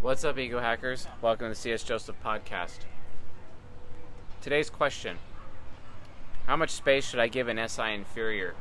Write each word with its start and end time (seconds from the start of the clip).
What's 0.00 0.24
up, 0.24 0.38
Ego 0.38 0.58
Hackers? 0.58 1.06
Welcome 1.20 1.44
to 1.44 1.48
the 1.50 1.54
CS 1.54 1.84
Joseph 1.84 2.16
podcast. 2.24 2.80
Today's 4.40 4.70
question 4.70 5.18
How 6.46 6.56
much 6.56 6.70
space 6.70 7.08
should 7.08 7.20
I 7.20 7.28
give 7.28 7.46
an 7.46 7.60
SI 7.68 7.94
inferior? 7.94 8.56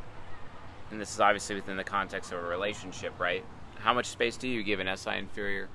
And 0.92 1.02
this 1.02 1.12
is 1.12 1.20
obviously 1.20 1.56
within 1.56 1.78
the 1.78 1.84
context 1.84 2.32
of 2.32 2.38
a 2.38 2.48
relationship, 2.48 3.20
right? 3.20 3.44
How 3.80 3.96
much 3.96 4.06
space 4.06 4.38
do 4.38 4.48
you 4.48 4.62
give 4.62 4.80
an 4.80 4.96
SI 4.96 5.18
inferior? 5.18 5.70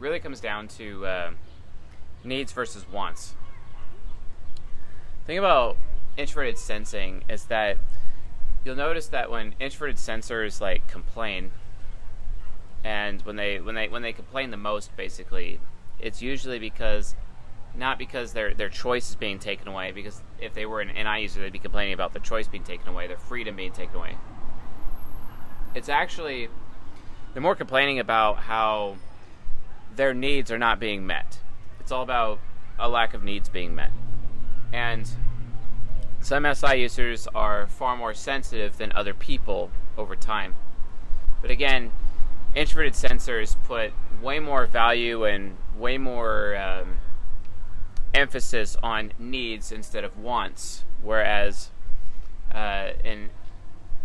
Really 0.00 0.18
comes 0.18 0.40
down 0.40 0.66
to 0.66 1.06
uh, 1.06 1.30
needs 2.24 2.52
versus 2.52 2.86
wants. 2.90 3.34
Thing 5.26 5.38
about 5.38 5.76
introverted 6.16 6.58
sensing 6.58 7.22
is 7.28 7.44
that 7.44 7.78
you'll 8.64 8.76
notice 8.76 9.08
that 9.08 9.30
when 9.30 9.54
introverted 9.60 9.96
sensors 9.96 10.60
like 10.60 10.88
complain, 10.88 11.52
and 12.82 13.22
when 13.22 13.36
they 13.36 13.60
when 13.60 13.74
they 13.74 13.88
when 13.88 14.02
they 14.02 14.12
complain 14.12 14.50
the 14.50 14.56
most, 14.56 14.96
basically, 14.96 15.60
it's 15.98 16.22
usually 16.22 16.58
because 16.58 17.14
not 17.76 17.98
because 17.98 18.32
their 18.32 18.54
their 18.54 18.68
choice 18.68 19.10
is 19.10 19.16
being 19.16 19.38
taken 19.38 19.68
away. 19.68 19.92
Because 19.92 20.22
if 20.40 20.54
they 20.54 20.66
were 20.66 20.80
an 20.80 20.88
NI 20.88 21.22
user, 21.22 21.40
they'd 21.40 21.52
be 21.52 21.58
complaining 21.58 21.92
about 21.92 22.12
their 22.12 22.22
choice 22.22 22.48
being 22.48 22.64
taken 22.64 22.88
away, 22.88 23.06
their 23.06 23.18
freedom 23.18 23.56
being 23.56 23.72
taken 23.72 23.96
away. 23.96 24.16
It's 25.74 25.88
actually 25.88 26.48
they're 27.32 27.42
more 27.42 27.54
complaining 27.54 27.98
about 27.98 28.38
how 28.38 28.96
their 30.00 30.14
needs 30.14 30.50
are 30.50 30.56
not 30.56 30.80
being 30.80 31.06
met. 31.06 31.40
It's 31.78 31.92
all 31.92 32.02
about 32.02 32.38
a 32.78 32.88
lack 32.88 33.12
of 33.12 33.22
needs 33.22 33.50
being 33.50 33.74
met. 33.74 33.90
And 34.72 35.06
some 36.22 36.46
SI 36.54 36.76
users 36.76 37.28
are 37.34 37.66
far 37.66 37.98
more 37.98 38.14
sensitive 38.14 38.78
than 38.78 38.92
other 38.92 39.12
people 39.12 39.70
over 39.98 40.16
time. 40.16 40.54
But 41.42 41.50
again, 41.50 41.92
introverted 42.54 42.94
sensors 42.94 43.56
put 43.64 43.92
way 44.22 44.38
more 44.40 44.64
value 44.64 45.24
and 45.24 45.58
way 45.76 45.98
more 45.98 46.56
um, 46.56 46.94
emphasis 48.14 48.78
on 48.82 49.12
needs 49.18 49.70
instead 49.70 50.02
of 50.02 50.18
wants, 50.18 50.84
whereas 51.02 51.72
uh, 52.54 52.92
an 53.04 53.28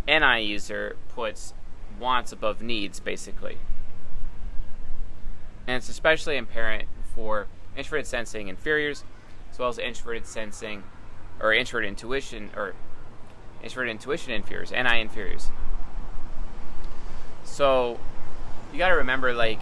NI 0.06 0.44
user 0.44 0.96
puts 1.08 1.54
wants 1.98 2.32
above 2.32 2.60
needs, 2.60 3.00
basically 3.00 3.56
and 5.66 5.76
it's 5.76 5.88
especially 5.88 6.36
apparent 6.36 6.88
for 7.14 7.46
introverted 7.76 8.06
sensing 8.06 8.48
inferiors, 8.48 9.04
as 9.50 9.58
well 9.58 9.68
as 9.68 9.78
introverted 9.78 10.26
sensing 10.26 10.84
or 11.40 11.52
introverted 11.52 11.88
intuition 11.88 12.50
or 12.56 12.74
introverted 13.62 13.90
intuition 13.90 14.32
inferiors, 14.32 14.70
NI 14.70 15.00
inferiors. 15.00 15.50
So 17.44 17.98
you 18.72 18.78
got 18.78 18.88
to 18.88 18.96
remember, 18.96 19.32
like, 19.32 19.60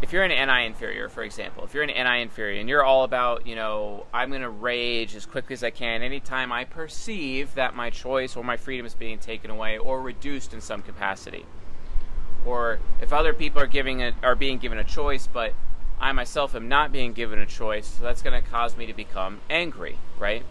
if 0.00 0.12
you're 0.12 0.22
an 0.22 0.30
NI 0.30 0.66
inferior, 0.66 1.08
for 1.08 1.24
example, 1.24 1.64
if 1.64 1.74
you're 1.74 1.82
an 1.82 1.88
NI 1.90 2.22
inferior 2.22 2.60
and 2.60 2.68
you're 2.68 2.84
all 2.84 3.02
about, 3.02 3.46
you 3.46 3.56
know, 3.56 4.06
I'm 4.14 4.30
going 4.30 4.42
to 4.42 4.50
rage 4.50 5.16
as 5.16 5.26
quickly 5.26 5.54
as 5.54 5.64
I 5.64 5.70
can 5.70 6.02
anytime 6.02 6.52
I 6.52 6.64
perceive 6.64 7.54
that 7.56 7.74
my 7.74 7.90
choice 7.90 8.36
or 8.36 8.44
my 8.44 8.56
freedom 8.56 8.86
is 8.86 8.94
being 8.94 9.18
taken 9.18 9.50
away 9.50 9.76
or 9.76 10.00
reduced 10.00 10.54
in 10.54 10.60
some 10.60 10.82
capacity 10.82 11.44
or 12.44 12.78
if 13.00 13.12
other 13.12 13.32
people 13.32 13.60
are 13.60 13.66
giving 13.66 14.00
it 14.00 14.14
are 14.22 14.34
being 14.34 14.58
given 14.58 14.78
a 14.78 14.84
choice, 14.84 15.26
but 15.26 15.54
I 16.00 16.12
myself 16.12 16.54
am 16.54 16.68
not 16.68 16.92
being 16.92 17.12
given 17.12 17.38
a 17.38 17.46
choice, 17.46 17.86
so 17.86 18.04
that's 18.04 18.22
going 18.22 18.40
to 18.40 18.48
cause 18.48 18.76
me 18.76 18.86
to 18.86 18.94
become 18.94 19.40
angry, 19.50 19.98
right? 20.18 20.44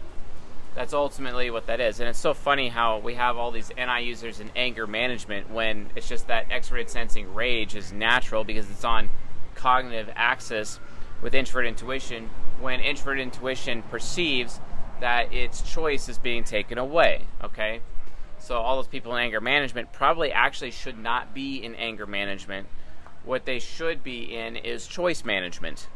That's 0.74 0.92
ultimately 0.92 1.50
what 1.50 1.66
that 1.66 1.80
is. 1.80 1.98
And 1.98 2.08
it's 2.08 2.18
so 2.18 2.34
funny 2.34 2.68
how 2.68 2.98
we 2.98 3.14
have 3.14 3.36
all 3.36 3.50
these 3.50 3.72
NI 3.76 4.02
users 4.02 4.40
in 4.40 4.50
anger 4.54 4.86
management 4.86 5.50
when 5.50 5.90
it's 5.96 6.08
just 6.08 6.28
that 6.28 6.48
extroverted 6.50 6.90
sensing 6.90 7.34
rage 7.34 7.74
is 7.74 7.92
natural 7.92 8.44
because 8.44 8.70
it's 8.70 8.84
on 8.84 9.10
cognitive 9.54 10.10
axis 10.14 10.78
with 11.20 11.34
introvert 11.34 11.66
intuition 11.66 12.30
when 12.60 12.80
introvert 12.80 13.18
intuition 13.18 13.82
perceives 13.82 14.60
that 15.00 15.32
its 15.32 15.62
choice 15.62 16.08
is 16.08 16.18
being 16.18 16.44
taken 16.44 16.76
away, 16.76 17.24
okay? 17.42 17.80
So 18.40 18.56
all 18.56 18.76
those 18.76 18.88
people 18.88 19.14
in 19.14 19.22
anger 19.22 19.40
management 19.40 19.92
probably 19.92 20.32
actually 20.32 20.70
should 20.70 20.98
not 20.98 21.34
be 21.34 21.62
in 21.62 21.74
anger 21.74 22.06
management. 22.06 22.68
What 23.24 23.44
they 23.44 23.58
should 23.58 24.02
be 24.02 24.34
in 24.34 24.56
is 24.56 24.86
choice 24.86 25.24
management. 25.24 25.88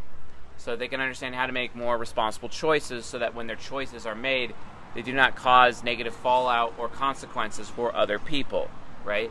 So 0.56 0.76
they 0.76 0.88
can 0.88 1.00
understand 1.00 1.34
how 1.34 1.47
to 1.47 1.52
make 1.52 1.75
more 1.75 1.97
responsible 1.97 2.48
choices 2.48 3.06
so 3.06 3.19
that 3.19 3.34
when 3.34 3.47
their 3.47 3.56
choices 3.56 4.06
are 4.06 4.14
made, 4.14 4.54
they 4.94 5.02
do 5.02 5.12
not 5.12 5.34
cause 5.34 5.82
negative 5.82 6.14
fallout 6.14 6.75
or 6.78 6.88
consequences 6.88 7.69
for 7.69 7.94
other 7.94 8.19
people, 8.19 8.69
right? 9.04 9.31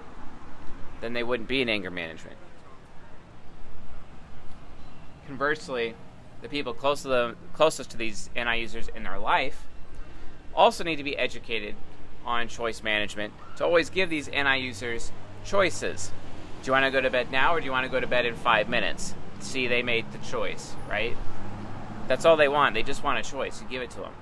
Then 1.00 1.14
they 1.14 1.24
wouldn't 1.24 1.48
be 1.48 1.62
in 1.62 1.70
anger 1.70 1.92
management. 1.92 2.38
Conversely, 5.28 5.96
the 6.42 6.50
people 6.50 6.74
close 6.74 7.04
to 7.04 7.36
closest 7.54 7.92
to 7.92 7.98
these 7.98 8.30
NI 8.36 8.60
users 8.60 8.90
in 8.96 9.04
their 9.04 9.20
life 9.20 9.68
also 10.54 10.84
need 10.84 10.98
to 10.98 11.04
be 11.04 11.18
educated 11.18 11.76
on 12.26 12.48
choice 12.48 12.84
management 12.84 13.34
to 13.58 13.66
always 13.66 13.90
give 13.90 14.10
these 14.10 14.28
NI 14.28 14.58
users 14.60 15.12
choices. 15.46 16.12
Do 16.62 16.68
you 16.68 16.72
want 16.74 16.86
to 16.86 16.92
go 16.92 17.02
to 17.02 17.10
bed 17.10 17.32
now 17.32 17.56
or 17.56 17.60
do 17.60 17.66
you 17.66 17.72
want 17.72 17.86
to 17.86 17.92
go 17.92 18.00
to 18.00 18.08
bed 18.08 18.26
in 18.26 18.36
five 18.36 18.70
minutes? 18.70 19.16
See, 19.40 19.68
they 19.68 19.82
made 19.82 20.12
the 20.12 20.20
choice, 20.20 20.76
right? 20.90 21.18
That's 22.08 22.26
all 22.26 22.38
they 22.38 22.48
want. 22.48 22.76
They 22.76 22.84
just 22.84 23.04
want 23.04 23.26
a 23.26 23.30
choice. 23.30 23.62
You 23.62 23.68
give 23.68 23.82
it 23.82 23.90
to 23.92 24.02
them. 24.02 24.14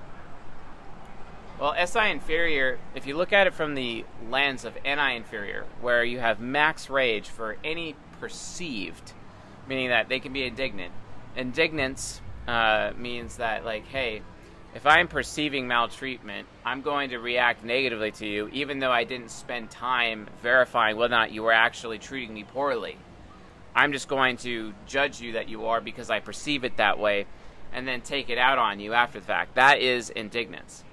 Well, 1.60 1.74
SI 1.86 2.10
inferior, 2.10 2.78
if 2.94 3.06
you 3.06 3.16
look 3.18 3.34
at 3.34 3.46
it 3.46 3.52
from 3.52 3.74
the 3.74 4.06
lens 4.30 4.64
of 4.64 4.78
NI 4.82 5.16
inferior, 5.16 5.66
where 5.82 6.02
you 6.02 6.18
have 6.18 6.40
max 6.40 6.88
rage 6.88 7.28
for 7.28 7.58
any 7.62 7.96
perceived, 8.18 9.12
meaning 9.68 9.90
that 9.90 10.08
they 10.08 10.20
can 10.20 10.32
be 10.32 10.44
indignant. 10.44 10.92
Indignance 11.36 12.22
uh, 12.48 12.92
means 12.96 13.36
that, 13.36 13.66
like, 13.66 13.86
hey, 13.86 14.22
if 14.74 14.86
I'm 14.86 15.08
perceiving 15.08 15.66
maltreatment, 15.66 16.46
I'm 16.64 16.82
going 16.82 17.10
to 17.10 17.18
react 17.18 17.64
negatively 17.64 18.12
to 18.12 18.26
you, 18.26 18.48
even 18.52 18.78
though 18.78 18.92
I 18.92 19.04
didn't 19.04 19.30
spend 19.30 19.70
time 19.70 20.28
verifying 20.42 20.96
whether 20.96 21.14
or 21.14 21.18
not 21.18 21.32
you 21.32 21.42
were 21.42 21.52
actually 21.52 21.98
treating 21.98 22.34
me 22.34 22.44
poorly. 22.44 22.96
I'm 23.74 23.92
just 23.92 24.08
going 24.08 24.36
to 24.38 24.72
judge 24.86 25.20
you 25.20 25.32
that 25.32 25.48
you 25.48 25.66
are 25.66 25.80
because 25.80 26.10
I 26.10 26.20
perceive 26.20 26.64
it 26.64 26.76
that 26.76 26.98
way 26.98 27.26
and 27.72 27.86
then 27.86 28.00
take 28.00 28.30
it 28.30 28.38
out 28.38 28.58
on 28.58 28.80
you 28.80 28.92
after 28.92 29.20
the 29.20 29.26
fact. 29.26 29.54
That 29.54 29.80
is 29.80 30.10
indignance. 30.10 30.84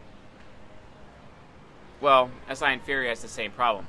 Well, 2.02 2.30
SI 2.54 2.74
inferior 2.74 3.10
has 3.10 3.22
the 3.22 3.28
same 3.28 3.52
problem. 3.52 3.88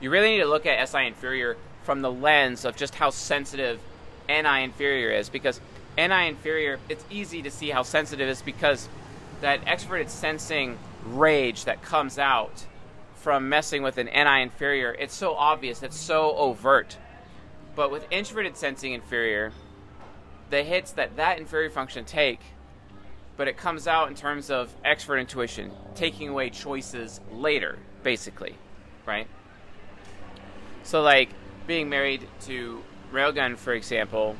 You 0.00 0.10
really 0.10 0.30
need 0.30 0.42
to 0.42 0.48
look 0.48 0.66
at 0.66 0.88
SI 0.88 1.06
inferior 1.06 1.56
from 1.84 2.02
the 2.02 2.10
lens 2.10 2.64
of 2.64 2.76
just 2.76 2.96
how 2.96 3.10
sensitive 3.10 3.80
NI 4.28 4.64
inferior 4.64 5.10
is 5.10 5.28
because 5.28 5.60
NI 5.96 6.28
inferior, 6.28 6.78
it's 6.88 7.04
easy 7.10 7.42
to 7.42 7.50
see 7.50 7.70
how 7.70 7.82
sensitive 7.82 8.28
it 8.28 8.30
is 8.30 8.42
because 8.42 8.88
that 9.40 9.64
extroverted 9.64 10.08
sensing 10.08 10.78
rage 11.04 11.64
that 11.64 11.82
comes 11.82 12.18
out 12.18 12.66
from 13.14 13.48
messing 13.48 13.82
with 13.82 13.98
an 13.98 14.06
NI 14.06 14.42
inferior, 14.42 14.92
it's 14.98 15.14
so 15.14 15.34
obvious, 15.34 15.82
it's 15.82 15.96
so 15.96 16.36
overt. 16.36 16.96
But 17.76 17.90
with 17.90 18.06
introverted 18.10 18.56
sensing 18.56 18.92
inferior, 18.92 19.52
the 20.50 20.62
hits 20.62 20.92
that 20.92 21.16
that 21.16 21.38
inferior 21.38 21.70
function 21.70 22.04
take, 22.04 22.40
but 23.36 23.48
it 23.48 23.56
comes 23.56 23.86
out 23.86 24.08
in 24.08 24.14
terms 24.14 24.50
of 24.50 24.74
extrovert 24.82 25.20
intuition, 25.20 25.70
taking 25.94 26.28
away 26.28 26.50
choices 26.50 27.20
later, 27.30 27.78
basically, 28.02 28.56
right? 29.06 29.26
So, 30.82 31.00
like 31.00 31.30
being 31.66 31.88
married 31.88 32.28
to 32.42 32.82
Railgun, 33.12 33.56
for 33.56 33.72
example, 33.72 34.36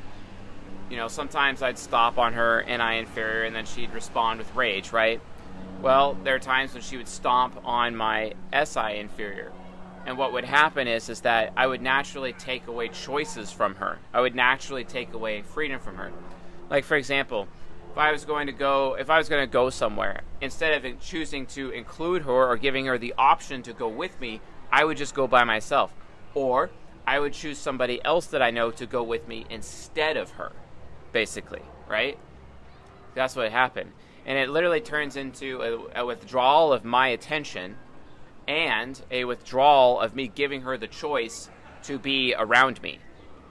you 0.93 0.99
know, 0.99 1.09
sometimes 1.09 1.63
I'd 1.63 1.79
stop 1.79 2.19
on 2.19 2.35
her 2.35 2.61
and 2.61 2.83
NI 2.83 2.99
inferior 2.99 3.45
and 3.45 3.57
then 3.57 3.65
she'd 3.65 3.95
respond 3.95 4.39
with 4.39 4.55
rage, 4.55 4.93
right? 4.93 5.23
Well, 5.81 6.13
there 6.23 6.35
are 6.35 6.39
times 6.39 6.75
when 6.75 6.83
she 6.83 6.99
would 6.99 7.09
stomp 7.09 7.59
on 7.65 7.97
my 7.97 8.35
SI 8.53 8.99
inferior. 8.99 9.53
And 10.05 10.19
what 10.19 10.35
would 10.35 10.45
happen 10.45 10.87
is 10.87 11.09
is 11.09 11.23
that 11.23 11.55
I 11.57 11.67
would 11.67 11.81
naturally 11.81 12.35
take 12.35 12.67
away 12.67 12.89
choices 12.89 13.51
from 13.51 13.77
her. 13.77 14.01
I 14.13 14.21
would 14.21 14.35
naturally 14.35 14.85
take 14.85 15.15
away 15.15 15.41
freedom 15.41 15.81
from 15.81 15.97
her. 15.97 16.13
Like 16.69 16.85
for 16.85 16.99
example, 16.99 17.49
if 17.91 17.97
I 17.97 18.13
was 18.13 18.27
going 18.27 18.49
to 18.49 18.53
go 18.53 18.95
if 19.01 19.09
I 19.09 19.17
was 19.17 19.31
going 19.31 19.43
to 19.43 19.51
go 19.51 19.71
somewhere, 19.71 20.21
instead 20.43 20.85
of 20.85 21.01
choosing 21.01 21.47
to 21.47 21.71
include 21.71 22.21
her 22.25 22.51
or 22.51 22.59
giving 22.59 22.85
her 22.85 22.99
the 22.99 23.15
option 23.17 23.63
to 23.63 23.73
go 23.73 23.89
with 23.89 24.21
me, 24.21 24.43
I 24.71 24.85
would 24.85 24.99
just 24.99 25.15
go 25.15 25.27
by 25.27 25.45
myself. 25.45 25.95
Or 26.35 26.69
I 27.07 27.19
would 27.19 27.33
choose 27.33 27.57
somebody 27.57 28.05
else 28.05 28.27
that 28.27 28.43
I 28.43 28.51
know 28.51 28.71
to 28.73 28.85
go 28.85 29.03
with 29.03 29.27
me 29.27 29.47
instead 29.49 30.19
of 30.19 30.33
her 30.33 30.53
basically, 31.13 31.63
right? 31.89 32.19
That's 33.15 33.37
what 33.37 33.51
happened. 33.51 33.93
And 34.25 34.39
it 34.39 34.51
literally 34.51 34.81
turns 34.81 35.17
into 35.17 35.89
a, 35.95 36.03
a, 36.03 36.07
withdrawal 36.07 36.73
of 36.73 36.85
my 36.85 37.09
attention 37.09 37.77
and 38.47 39.01
a 39.11 39.25
withdrawal 39.25 40.01
of 40.01 40.15
me 40.15 40.29
giving 40.29 40.63
her 40.63 40.77
the 40.79 40.87
choice 40.87 41.51
to 41.85 41.99
be 41.99 42.35
around 42.37 42.81
me, 42.83 42.99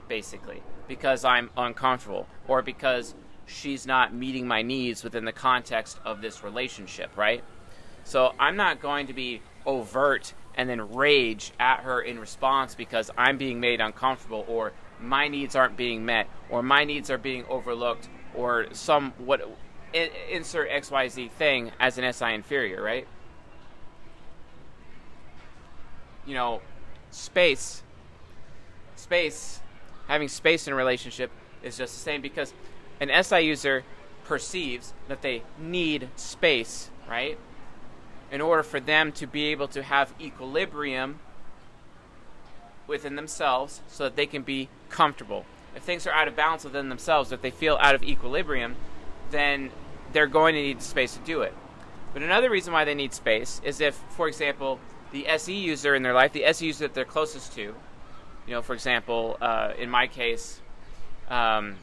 basically, 0.08 0.62
because 0.88 1.24
I'm 1.24 1.50
uncomfortable 1.56 2.26
or 2.48 2.62
because 2.62 3.14
she's 3.46 3.86
not 3.86 4.14
meeting 4.14 4.46
my 4.46 4.62
needs 4.62 5.04
within 5.04 5.24
the 5.24 5.32
context 5.32 5.98
of 6.04 6.22
this 6.22 6.42
relationship, 6.42 7.16
right? 7.16 7.44
So 8.04 8.34
I'm 8.38 8.56
not 8.56 8.80
going 8.80 9.06
to 9.08 9.12
be 9.12 9.42
overt 9.66 10.32
and 10.54 10.68
then 10.68 10.94
rage 10.94 11.52
at 11.58 11.80
her 11.80 12.00
in 12.00 12.18
response 12.18 12.74
because 12.74 13.10
I'm 13.16 13.38
being 13.38 13.60
made 13.60 13.80
uncomfortable 13.80 14.44
or 14.48 14.72
my 15.02 15.28
needs 15.28 15.56
aren't 15.56 15.76
being 15.76 16.04
met 16.04 16.28
or 16.48 16.62
my 16.62 16.84
needs 16.84 17.10
are 17.10 17.18
being 17.18 17.44
overlooked 17.48 18.08
or 18.34 18.66
some 18.72 19.12
what 19.18 19.40
insert 20.30 20.70
xyz 20.70 21.30
thing 21.32 21.70
as 21.78 21.98
an 21.98 22.12
si 22.12 22.32
inferior 22.32 22.82
right? 22.82 23.06
You 26.26 26.34
know 26.34 26.60
space 27.10 27.82
space 28.96 29.60
having 30.08 30.28
space 30.28 30.66
in 30.66 30.72
a 30.72 30.76
relationship 30.76 31.30
is 31.62 31.76
just 31.76 31.94
the 31.94 32.00
same 32.00 32.22
because 32.22 32.54
an 33.00 33.10
si 33.22 33.40
user 33.40 33.84
perceives 34.24 34.94
that 35.08 35.22
they 35.22 35.42
need 35.58 36.08
space 36.16 36.90
right? 37.08 37.38
In 38.30 38.40
order 38.40 38.62
for 38.62 38.80
them 38.80 39.12
to 39.12 39.26
be 39.26 39.46
able 39.46 39.68
to 39.68 39.82
have 39.82 40.14
equilibrium 40.20 41.18
within 42.86 43.16
themselves 43.16 43.82
so 43.88 44.04
that 44.04 44.16
they 44.16 44.26
can 44.26 44.42
be 44.42 44.68
comfortable. 44.88 45.44
If 45.74 45.82
things 45.82 46.06
are 46.06 46.12
out 46.12 46.28
of 46.28 46.36
balance 46.36 46.64
within 46.64 46.88
themselves, 46.88 47.32
if 47.32 47.40
they 47.40 47.50
feel 47.50 47.78
out 47.80 47.94
of 47.94 48.02
equilibrium, 48.02 48.76
then 49.30 49.70
they're 50.12 50.26
going 50.26 50.54
to 50.54 50.60
need 50.60 50.82
space 50.82 51.14
to 51.14 51.20
do 51.20 51.42
it. 51.42 51.54
But 52.12 52.22
another 52.22 52.50
reason 52.50 52.72
why 52.72 52.84
they 52.84 52.94
need 52.94 53.14
space 53.14 53.60
is 53.64 53.80
if, 53.80 53.94
for 54.10 54.28
example, 54.28 54.78
the 55.12 55.26
SE 55.28 55.54
user 55.54 55.94
in 55.94 56.02
their 56.02 56.12
life, 56.12 56.32
the 56.32 56.44
SE 56.44 56.66
user 56.66 56.86
that 56.86 56.94
they're 56.94 57.04
closest 57.04 57.54
to, 57.54 57.62
you 57.62 57.74
know, 58.48 58.62
for 58.62 58.74
example, 58.74 59.38
uh, 59.40 59.72
in 59.78 59.88
my 59.88 60.06
case, 60.06 60.60
um, 61.28 61.76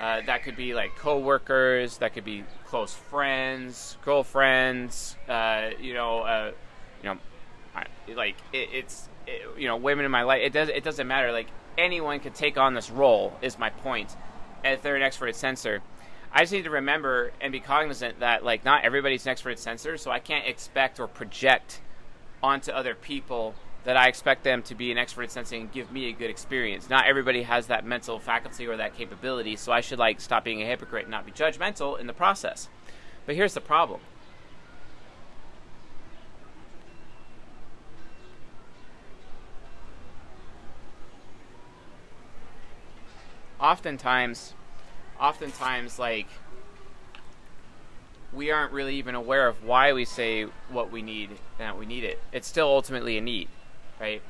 uh, 0.00 0.20
that 0.26 0.42
could 0.42 0.56
be 0.56 0.74
like 0.74 0.96
coworkers, 0.96 1.98
that 1.98 2.12
could 2.12 2.24
be 2.24 2.44
close 2.66 2.92
friends, 2.92 3.96
girlfriends. 4.04 5.16
Uh, 5.28 5.70
you 5.80 5.94
know, 5.94 6.20
uh, 6.20 6.52
you 7.02 7.08
know, 7.08 7.18
like 8.16 8.36
it, 8.52 8.68
it's 8.72 9.08
it, 9.08 9.11
you 9.56 9.66
know 9.66 9.76
women 9.76 10.04
in 10.04 10.10
my 10.10 10.22
life. 10.22 10.40
It 10.42 10.52
does 10.52 10.68
it 10.68 10.84
doesn't 10.84 11.06
matter. 11.06 11.32
Like 11.32 11.48
anyone 11.78 12.20
could 12.20 12.34
take 12.34 12.58
on 12.58 12.74
this 12.74 12.90
role. 12.90 13.36
Is 13.42 13.58
my 13.58 13.70
point. 13.70 14.16
If 14.64 14.82
they're 14.82 14.96
an 14.96 15.02
extroverted 15.02 15.34
sensor, 15.34 15.82
I 16.32 16.40
just 16.40 16.52
need 16.52 16.64
to 16.64 16.70
remember 16.70 17.32
and 17.40 17.52
be 17.52 17.60
cognizant 17.60 18.20
that 18.20 18.44
like 18.44 18.64
not 18.64 18.84
everybody's 18.84 19.26
an 19.26 19.34
extroverted 19.34 19.58
sensor, 19.58 19.96
so 19.96 20.10
I 20.10 20.18
can't 20.18 20.46
expect 20.46 21.00
or 21.00 21.06
project 21.06 21.80
onto 22.42 22.70
other 22.72 22.94
people 22.94 23.54
that 23.84 23.96
I 23.96 24.08
expect 24.08 24.44
them 24.44 24.62
to 24.64 24.74
be 24.74 24.92
an 24.92 24.98
expert 24.98 25.24
at 25.24 25.32
sensing 25.32 25.62
and 25.62 25.72
give 25.72 25.90
me 25.90 26.08
a 26.08 26.12
good 26.12 26.30
experience. 26.30 26.88
Not 26.88 27.06
everybody 27.06 27.42
has 27.42 27.66
that 27.66 27.84
mental 27.84 28.18
faculty 28.18 28.66
or 28.66 28.76
that 28.76 28.96
capability, 28.96 29.56
so 29.56 29.72
I 29.72 29.80
should 29.80 29.98
like 29.98 30.20
stop 30.20 30.44
being 30.44 30.62
a 30.62 30.66
hypocrite 30.66 31.04
and 31.04 31.10
not 31.10 31.26
be 31.26 31.32
judgmental 31.32 31.98
in 31.98 32.06
the 32.06 32.12
process. 32.12 32.68
But 33.26 33.34
here's 33.34 33.54
the 33.54 33.60
problem. 33.60 34.00
Oftentimes, 43.62 44.54
oftentimes 45.20 45.98
like 45.98 46.26
we 48.32 48.50
aren't 48.50 48.72
really 48.72 48.96
even 48.96 49.14
aware 49.14 49.46
of 49.46 49.62
why 49.62 49.92
we 49.92 50.04
say 50.04 50.44
what 50.70 50.90
we 50.90 51.02
need 51.02 51.30
and 51.30 51.38
that 51.60 51.78
we 51.78 51.86
need 51.86 52.02
it. 52.02 52.20
It's 52.32 52.48
still 52.48 52.66
ultimately 52.66 53.16
a 53.16 53.20
need 53.20 53.48
right? 54.02 54.20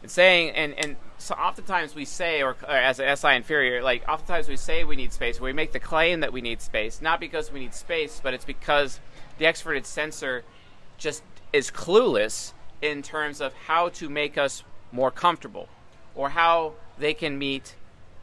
And 0.00 0.10
saying, 0.10 0.50
and, 0.50 0.74
and 0.78 0.96
so 1.18 1.34
oftentimes 1.34 1.94
we 1.94 2.04
say, 2.04 2.42
or, 2.42 2.56
or 2.62 2.74
as 2.74 2.98
an 2.98 3.16
SI 3.16 3.36
inferior, 3.36 3.82
like 3.82 4.08
oftentimes 4.08 4.48
we 4.48 4.56
say 4.56 4.82
we 4.82 4.96
need 4.96 5.12
space, 5.12 5.40
we 5.40 5.52
make 5.52 5.72
the 5.72 5.78
claim 5.78 6.20
that 6.20 6.32
we 6.32 6.40
need 6.40 6.60
space, 6.60 7.00
not 7.00 7.20
because 7.20 7.52
we 7.52 7.60
need 7.60 7.74
space, 7.74 8.20
but 8.22 8.34
it's 8.34 8.44
because 8.44 8.98
the 9.38 9.44
extroverted 9.44 9.84
sensor 9.84 10.42
just 10.96 11.22
is 11.52 11.70
clueless 11.70 12.52
in 12.80 13.02
terms 13.02 13.40
of 13.40 13.52
how 13.66 13.90
to 13.90 14.08
make 14.08 14.36
us 14.36 14.64
more 14.90 15.10
comfortable 15.10 15.68
or 16.14 16.30
how 16.30 16.72
they 16.98 17.14
can 17.14 17.38
meet 17.38 17.76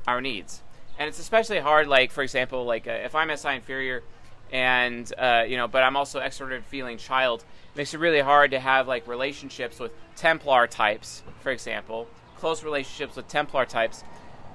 our 0.09 0.21
needs. 0.21 0.61
And 0.97 1.07
it's 1.07 1.19
especially 1.19 1.59
hard, 1.59 1.87
like, 1.87 2.11
for 2.11 2.23
example, 2.23 2.65
like 2.65 2.87
uh, 2.87 2.91
if 2.91 3.15
I'm 3.15 3.35
SI 3.35 3.55
inferior 3.55 4.03
and, 4.51 5.11
uh, 5.17 5.45
you 5.47 5.55
know, 5.55 5.67
but 5.67 5.83
I'm 5.83 5.95
also 5.95 6.19
extroverted 6.19 6.63
feeling 6.63 6.97
child, 6.97 7.45
makes 7.75 7.93
it 7.93 7.99
really 7.99 8.19
hard 8.19 8.51
to 8.51 8.59
have 8.59 8.87
like 8.87 9.07
relationships 9.07 9.79
with 9.79 9.91
Templar 10.15 10.67
types, 10.67 11.23
for 11.39 11.51
example, 11.51 12.07
close 12.35 12.63
relationships 12.63 13.15
with 13.15 13.27
Templar 13.27 13.65
types, 13.65 14.03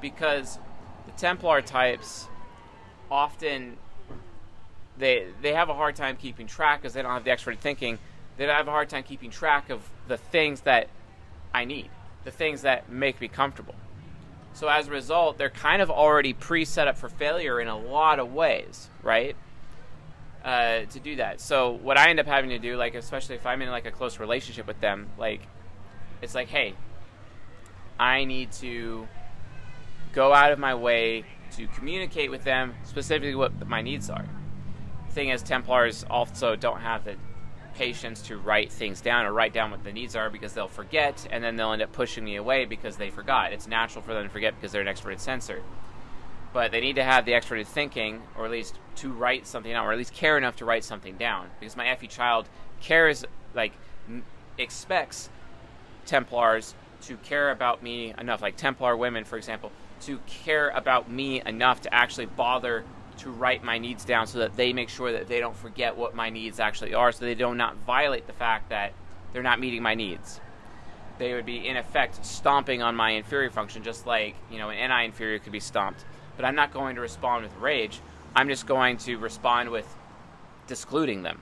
because 0.02 0.58
the 1.06 1.12
Templar 1.12 1.62
types 1.62 2.28
often 3.10 3.76
they 4.98 5.26
they 5.40 5.52
have 5.52 5.68
a 5.68 5.74
hard 5.74 5.96
time 5.96 6.16
keeping 6.16 6.46
track 6.46 6.82
because 6.82 6.94
they 6.94 7.02
don't 7.02 7.12
have 7.12 7.24
the 7.24 7.30
extroverted 7.30 7.58
thinking. 7.58 7.98
They 8.36 8.46
have 8.46 8.68
a 8.68 8.72
hard 8.72 8.88
time 8.88 9.04
keeping 9.04 9.30
track 9.30 9.70
of 9.70 9.88
the 10.08 10.16
things 10.16 10.62
that 10.62 10.88
I 11.54 11.64
need, 11.64 11.90
the 12.24 12.32
things 12.32 12.62
that 12.62 12.90
make 12.90 13.20
me 13.20 13.28
comfortable. 13.28 13.76
So 14.54 14.68
as 14.68 14.88
a 14.88 14.90
result, 14.90 15.36
they're 15.36 15.50
kind 15.50 15.82
of 15.82 15.90
already 15.90 16.32
pre-set 16.32 16.88
up 16.88 16.96
for 16.96 17.08
failure 17.08 17.60
in 17.60 17.68
a 17.68 17.76
lot 17.76 18.18
of 18.18 18.32
ways, 18.32 18.88
right? 19.02 19.36
uh, 20.44 20.84
to 20.84 21.00
do 21.00 21.16
that. 21.16 21.40
So 21.40 21.72
what 21.72 21.96
I 21.96 22.10
end 22.10 22.20
up 22.20 22.26
having 22.26 22.50
to 22.50 22.58
do, 22.58 22.76
like 22.76 22.94
especially 22.94 23.36
if 23.36 23.46
I'm 23.46 23.62
in 23.62 23.70
like 23.70 23.86
a 23.86 23.90
close 23.90 24.20
relationship 24.20 24.66
with 24.66 24.80
them, 24.80 25.08
like 25.18 25.40
it's 26.20 26.34
like, 26.34 26.48
hey, 26.48 26.74
I 27.98 28.24
need 28.24 28.52
to 28.52 29.08
go 30.12 30.32
out 30.32 30.52
of 30.52 30.58
my 30.58 30.74
way 30.74 31.24
to 31.56 31.66
communicate 31.68 32.30
with 32.30 32.44
them 32.44 32.74
specifically 32.84 33.34
what 33.34 33.66
my 33.66 33.80
needs 33.80 34.10
are. 34.10 34.26
The 35.08 35.14
thing 35.14 35.28
is, 35.30 35.42
Templars 35.42 36.04
also 36.10 36.56
don't 36.56 36.80
have 36.80 37.04
the 37.04 37.16
patience 37.74 38.22
to 38.22 38.38
write 38.38 38.72
things 38.72 39.00
down 39.00 39.26
or 39.26 39.32
write 39.32 39.52
down 39.52 39.70
what 39.70 39.84
the 39.84 39.92
needs 39.92 40.16
are 40.16 40.30
because 40.30 40.52
they'll 40.52 40.68
forget 40.68 41.26
and 41.30 41.42
then 41.42 41.56
they'll 41.56 41.72
end 41.72 41.82
up 41.82 41.92
pushing 41.92 42.24
me 42.24 42.36
away 42.36 42.64
because 42.64 42.96
they 42.96 43.10
forgot. 43.10 43.52
It's 43.52 43.66
natural 43.66 44.02
for 44.02 44.14
them 44.14 44.24
to 44.24 44.30
forget 44.30 44.54
because 44.54 44.72
they're 44.72 44.82
an 44.82 44.88
extroverted 44.88 45.20
sensor 45.20 45.62
but 46.54 46.70
they 46.70 46.80
need 46.80 46.94
to 46.94 47.02
have 47.02 47.24
the 47.26 47.32
extroverted 47.32 47.66
thinking, 47.66 48.22
or 48.38 48.44
at 48.44 48.50
least 48.50 48.78
to 48.94 49.12
write 49.12 49.44
something 49.44 49.72
down, 49.72 49.84
or 49.84 49.92
at 49.92 49.98
least 49.98 50.14
care 50.14 50.38
enough 50.38 50.54
to 50.54 50.64
write 50.64 50.84
something 50.84 51.16
down. 51.16 51.50
Because 51.58 51.76
my 51.76 51.92
FE 51.96 52.06
child 52.06 52.48
cares, 52.80 53.24
like, 53.54 53.72
m- 54.08 54.24
expects 54.56 55.28
Templars 56.06 56.76
to 57.02 57.16
care 57.18 57.50
about 57.50 57.82
me 57.82 58.14
enough, 58.18 58.40
like 58.40 58.56
Templar 58.56 58.96
women, 58.96 59.24
for 59.24 59.36
example, 59.36 59.72
to 60.02 60.18
care 60.26 60.68
about 60.70 61.10
me 61.10 61.42
enough 61.44 61.80
to 61.82 61.92
actually 61.92 62.26
bother 62.26 62.84
to 63.18 63.30
write 63.30 63.64
my 63.64 63.78
needs 63.78 64.04
down 64.04 64.26
so 64.26 64.38
that 64.38 64.56
they 64.56 64.72
make 64.72 64.88
sure 64.88 65.12
that 65.12 65.28
they 65.28 65.40
don't 65.40 65.56
forget 65.56 65.96
what 65.96 66.14
my 66.14 66.30
needs 66.30 66.60
actually 66.60 66.94
are, 66.94 67.12
so 67.12 67.24
they 67.24 67.34
do 67.34 67.54
not 67.54 67.76
violate 67.86 68.26
the 68.26 68.32
fact 68.32 68.70
that 68.70 68.92
they're 69.32 69.42
not 69.42 69.60
meeting 69.60 69.82
my 69.82 69.94
needs. 69.94 70.40
They 71.18 71.34
would 71.34 71.46
be, 71.46 71.68
in 71.68 71.76
effect, 71.76 72.24
stomping 72.26 72.82
on 72.82 72.96
my 72.96 73.10
inferior 73.10 73.50
function, 73.50 73.82
just 73.82 74.06
like, 74.06 74.34
you 74.50 74.58
know, 74.58 74.70
an 74.70 74.90
NI 74.90 75.04
inferior 75.04 75.38
could 75.38 75.52
be 75.52 75.60
stomped 75.60 76.04
but 76.36 76.44
I'm 76.44 76.54
not 76.54 76.72
going 76.72 76.96
to 76.96 77.00
respond 77.00 77.44
with 77.44 77.56
rage. 77.56 78.00
I'm 78.34 78.48
just 78.48 78.66
going 78.66 78.96
to 78.98 79.16
respond 79.16 79.70
with 79.70 79.86
discluding 80.66 81.22
them, 81.22 81.40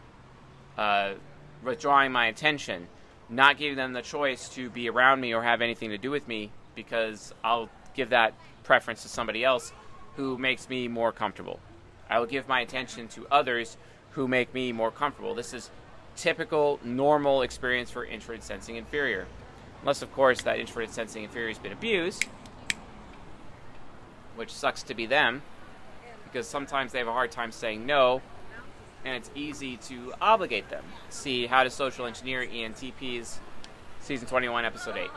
uh, 0.77 1.15
withdrawing 1.63 2.13
my 2.13 2.27
attention, 2.27 2.89
not 3.29 3.57
giving 3.57 3.77
them 3.77 3.93
the 3.93 4.03
choice 4.03 4.49
to 4.51 4.69
be 4.71 4.91
around 4.91 5.21
me 5.21 5.35
or 5.35 5.43
have 5.43 5.63
anything 5.63 5.91
to 5.91 5.99
do 5.99 6.11
with 6.11 6.29
me 6.29 6.51
because 6.75 7.33
I'll 7.43 7.71
give 7.95 8.11
that 8.11 8.35
preference 8.65 9.03
to 9.03 9.09
somebody 9.09 9.45
else 9.45 9.73
who 10.17 10.39
makes 10.39 10.69
me 10.69 10.89
more 10.89 11.13
comfortable. 11.13 11.61
I 12.09 12.19
will 12.19 12.27
give 12.27 12.49
my 12.49 12.61
attention 12.61 13.09
to 13.09 13.27
others 13.31 13.77
who 14.11 14.29
make 14.29 14.53
me 14.53 14.73
more 14.73 14.91
comfortable. 14.91 15.35
This 15.35 15.55
is 15.55 15.71
typical, 16.17 16.79
normal 16.85 17.43
experience 17.43 17.91
for 17.91 18.05
introverted 18.05 18.45
sensing 18.45 18.77
inferior. 18.77 19.27
Unless, 19.81 20.03
of 20.03 20.13
course, 20.13 20.43
that 20.43 20.59
introverted 20.59 20.95
sensing 20.95 21.25
inferior 21.25 21.49
has 21.49 21.59
been 21.59 21.73
abused, 21.73 22.27
which 24.37 24.53
sucks 24.53 24.83
to 24.85 24.95
be 24.95 25.07
them 25.07 25.43
because 26.25 26.47
sometimes 26.47 26.93
they 26.93 26.99
have 26.99 27.09
a 27.09 27.13
hard 27.13 27.31
time 27.31 27.53
saying 27.53 27.85
no 27.85 28.23
and 29.05 29.17
it's 29.17 29.31
easy 29.35 29.77
to 29.77 30.15
obligate 30.21 30.69
them. 30.71 30.85
See 31.11 31.47
How 31.47 31.65
to 31.65 31.71
Social 31.71 32.07
Engineer 32.07 32.47
ENTPs, 32.47 33.39
Season 34.01 34.29
21, 34.29 34.65
Episode 34.65 34.97
8. 34.97 35.11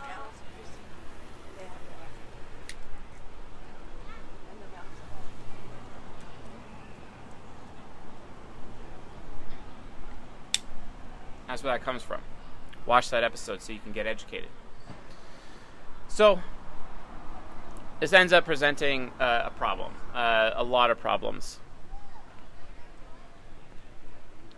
That's 11.47 11.53
where 11.65 11.77
that 11.77 11.83
comes 11.83 12.03
from. 12.03 12.21
Watch 12.85 13.09
that 13.09 13.23
episode 13.23 13.61
so 13.61 13.73
you 13.73 13.79
can 13.79 13.91
get 13.91 14.07
educated. 14.07 14.49
So, 16.07 16.39
this 17.99 18.13
ends 18.13 18.31
up 18.31 18.45
presenting 18.45 19.11
uh, 19.19 19.43
a 19.45 19.51
problem, 19.51 19.93
uh, 20.13 20.51
a 20.55 20.63
lot 20.63 20.91
of 20.91 20.99
problems. 20.99 21.59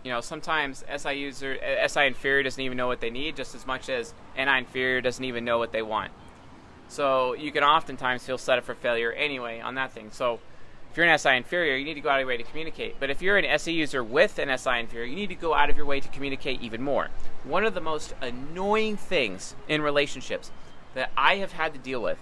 You 0.04 0.12
know, 0.12 0.20
sometimes 0.20 0.84
SI 0.96 1.14
user, 1.14 1.58
SI 1.86 2.06
inferior 2.06 2.42
doesn't 2.42 2.62
even 2.62 2.76
know 2.76 2.86
what 2.86 3.00
they 3.00 3.10
need, 3.10 3.36
just 3.36 3.54
as 3.54 3.66
much 3.66 3.88
as 3.88 4.14
NI 4.36 4.58
inferior 4.58 5.00
doesn't 5.00 5.24
even 5.24 5.44
know 5.44 5.58
what 5.58 5.72
they 5.72 5.82
want. 5.82 6.12
So 6.88 7.34
you 7.34 7.52
can 7.52 7.64
oftentimes 7.64 8.24
feel 8.24 8.38
set 8.38 8.58
up 8.58 8.64
for 8.64 8.74
failure 8.74 9.12
anyway 9.12 9.60
on 9.60 9.74
that 9.74 9.92
thing. 9.92 10.10
So 10.10 10.40
if 10.90 10.96
you're 10.96 11.06
an 11.06 11.18
SI 11.18 11.36
inferior, 11.36 11.76
you 11.76 11.84
need 11.84 11.94
to 11.94 12.00
go 12.00 12.08
out 12.08 12.16
of 12.16 12.20
your 12.20 12.28
way 12.28 12.36
to 12.36 12.42
communicate. 12.42 12.96
But 12.98 13.10
if 13.10 13.20
you're 13.20 13.36
an 13.36 13.44
SE 13.44 13.72
user 13.72 14.02
with 14.02 14.38
an 14.38 14.56
SI 14.56 14.80
inferior, 14.80 15.06
you 15.06 15.16
need 15.16 15.28
to 15.28 15.34
go 15.34 15.54
out 15.54 15.70
of 15.70 15.76
your 15.76 15.86
way 15.86 16.00
to 16.00 16.08
communicate 16.08 16.60
even 16.62 16.82
more. 16.82 17.08
One 17.44 17.64
of 17.64 17.74
the 17.74 17.80
most 17.80 18.14
annoying 18.20 18.96
things 18.96 19.54
in 19.68 19.82
relationships 19.82 20.50
that 20.94 21.10
I 21.16 21.36
have 21.36 21.52
had 21.52 21.74
to 21.74 21.78
deal 21.78 22.02
with, 22.02 22.18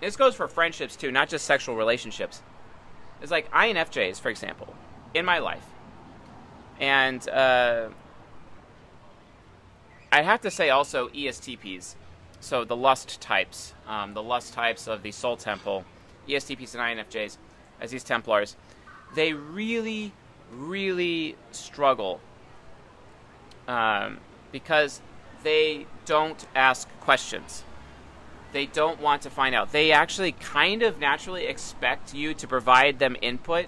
this 0.00 0.16
goes 0.16 0.34
for 0.36 0.46
friendships 0.46 0.94
too, 0.94 1.10
not 1.10 1.28
just 1.28 1.44
sexual 1.44 1.74
relationships, 1.74 2.42
is 3.20 3.30
like 3.30 3.50
INFJs, 3.50 4.20
for 4.20 4.30
example, 4.30 4.74
in 5.12 5.24
my 5.24 5.38
life. 5.38 5.66
And 6.78 7.28
uh, 7.28 7.88
I'd 10.12 10.24
have 10.24 10.40
to 10.42 10.50
say 10.50 10.70
also 10.70 11.08
ESTPs, 11.08 11.96
so 12.40 12.64
the 12.64 12.76
lust 12.76 13.20
types, 13.20 13.74
um, 13.88 14.14
the 14.14 14.22
lust 14.22 14.52
types 14.54 14.86
of 14.86 15.02
the 15.02 15.10
Soul 15.10 15.36
Temple 15.36 15.84
ESTPs 16.28 16.74
and 16.74 16.98
INFJs 16.98 17.36
as 17.80 17.90
these 17.90 18.04
Templars, 18.04 18.56
they 19.14 19.32
really, 19.32 20.12
really 20.52 21.36
struggle 21.52 22.20
um, 23.66 24.18
because 24.52 25.00
they 25.42 25.86
don't 26.04 26.46
ask 26.54 26.88
questions. 27.00 27.64
They 28.52 28.66
don't 28.66 29.00
want 29.00 29.22
to 29.22 29.30
find 29.30 29.54
out. 29.54 29.72
They 29.72 29.92
actually 29.92 30.32
kind 30.32 30.82
of 30.82 30.98
naturally 30.98 31.46
expect 31.46 32.14
you 32.14 32.32
to 32.34 32.46
provide 32.46 32.98
them 32.98 33.16
input 33.20 33.66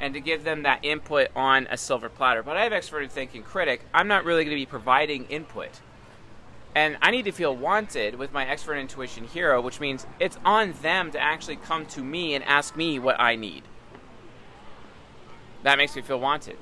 and 0.00 0.14
to 0.14 0.20
give 0.20 0.42
them 0.42 0.62
that 0.62 0.80
input 0.82 1.28
on 1.36 1.68
a 1.70 1.76
silver 1.76 2.08
platter. 2.08 2.42
But 2.42 2.56
I 2.56 2.64
have 2.64 2.72
extroverted 2.72 3.10
thinking 3.10 3.42
critic. 3.42 3.82
I'm 3.92 4.08
not 4.08 4.24
really 4.24 4.44
going 4.44 4.56
to 4.56 4.60
be 4.60 4.66
providing 4.66 5.26
input. 5.26 5.80
And 6.74 6.96
I 7.02 7.10
need 7.10 7.26
to 7.26 7.32
feel 7.32 7.54
wanted 7.54 8.14
with 8.14 8.32
my 8.32 8.46
expert 8.46 8.76
intuition 8.76 9.24
hero, 9.24 9.60
which 9.60 9.78
means 9.78 10.06
it's 10.18 10.38
on 10.44 10.72
them 10.80 11.10
to 11.12 11.20
actually 11.20 11.56
come 11.56 11.84
to 11.86 12.02
me 12.02 12.34
and 12.34 12.42
ask 12.44 12.76
me 12.76 12.98
what 12.98 13.20
I 13.20 13.36
need. 13.36 13.62
That 15.64 15.76
makes 15.76 15.94
me 15.94 16.02
feel 16.02 16.18
wanted. 16.18 16.56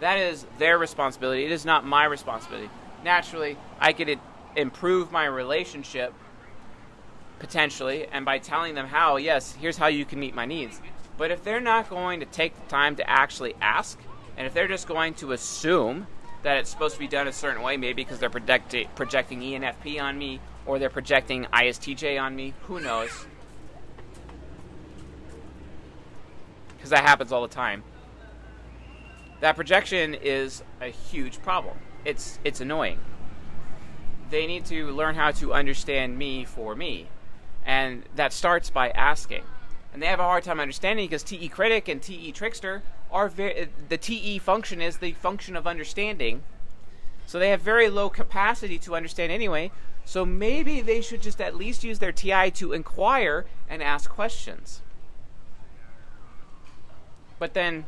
That 0.00 0.18
is 0.18 0.44
their 0.58 0.76
responsibility. 0.76 1.44
It 1.44 1.52
is 1.52 1.64
not 1.64 1.86
my 1.86 2.04
responsibility. 2.04 2.68
Naturally, 3.04 3.56
I 3.78 3.92
could 3.92 4.18
improve 4.56 5.12
my 5.12 5.24
relationship 5.24 6.12
potentially, 7.38 8.06
and 8.06 8.24
by 8.24 8.38
telling 8.38 8.74
them 8.74 8.86
how, 8.86 9.16
yes, 9.16 9.52
here's 9.52 9.76
how 9.76 9.86
you 9.86 10.04
can 10.04 10.18
meet 10.18 10.34
my 10.34 10.46
needs. 10.46 10.80
But 11.16 11.30
if 11.30 11.44
they're 11.44 11.60
not 11.60 11.90
going 11.90 12.20
to 12.20 12.26
take 12.26 12.54
the 12.54 12.68
time 12.68 12.96
to 12.96 13.08
actually 13.08 13.54
ask, 13.60 13.98
and 14.36 14.46
if 14.46 14.54
they're 14.54 14.68
just 14.68 14.88
going 14.88 15.14
to 15.14 15.32
assume 15.32 16.06
that 16.44 16.58
it's 16.58 16.70
supposed 16.70 16.94
to 16.94 17.00
be 17.00 17.08
done 17.08 17.26
a 17.26 17.32
certain 17.32 17.62
way, 17.62 17.76
maybe 17.76 18.04
because 18.04 18.18
they're 18.18 18.30
projecti- 18.30 18.86
projecting 18.94 19.40
ENFP 19.40 20.00
on 20.00 20.16
me 20.16 20.40
or 20.66 20.78
they're 20.78 20.90
projecting 20.90 21.46
ISTJ 21.46 22.20
on 22.20 22.36
me. 22.36 22.52
Who 22.64 22.80
knows? 22.80 23.26
Because 26.76 26.90
that 26.90 27.02
happens 27.02 27.32
all 27.32 27.42
the 27.42 27.52
time. 27.52 27.82
That 29.40 29.56
projection 29.56 30.14
is 30.14 30.62
a 30.80 30.88
huge 30.88 31.40
problem. 31.42 31.78
It's 32.04 32.38
it's 32.44 32.60
annoying. 32.60 32.98
They 34.30 34.46
need 34.46 34.66
to 34.66 34.90
learn 34.90 35.14
how 35.14 35.30
to 35.32 35.52
understand 35.54 36.18
me 36.18 36.44
for 36.44 36.74
me, 36.74 37.08
and 37.64 38.04
that 38.16 38.32
starts 38.32 38.68
by 38.68 38.90
asking. 38.90 39.44
And 39.92 40.02
they 40.02 40.06
have 40.06 40.20
a 40.20 40.24
hard 40.24 40.44
time 40.44 40.60
understanding 40.60 41.06
because 41.06 41.22
TE 41.22 41.48
critic 41.48 41.88
and 41.88 42.02
TE 42.02 42.32
trickster 42.32 42.82
are 43.14 43.28
very, 43.28 43.68
the 43.88 43.96
TE 43.96 44.38
function 44.38 44.82
is 44.82 44.98
the 44.98 45.12
function 45.12 45.56
of 45.56 45.66
understanding. 45.66 46.42
So 47.26 47.38
they 47.38 47.50
have 47.50 47.62
very 47.62 47.88
low 47.88 48.10
capacity 48.10 48.78
to 48.80 48.94
understand 48.94 49.32
anyway. 49.32 49.70
So 50.04 50.26
maybe 50.26 50.82
they 50.82 51.00
should 51.00 51.22
just 51.22 51.40
at 51.40 51.56
least 51.56 51.84
use 51.84 52.00
their 52.00 52.12
TI 52.12 52.50
to 52.56 52.74
inquire 52.74 53.46
and 53.68 53.82
ask 53.82 54.10
questions. 54.10 54.82
But 57.38 57.54
then 57.54 57.86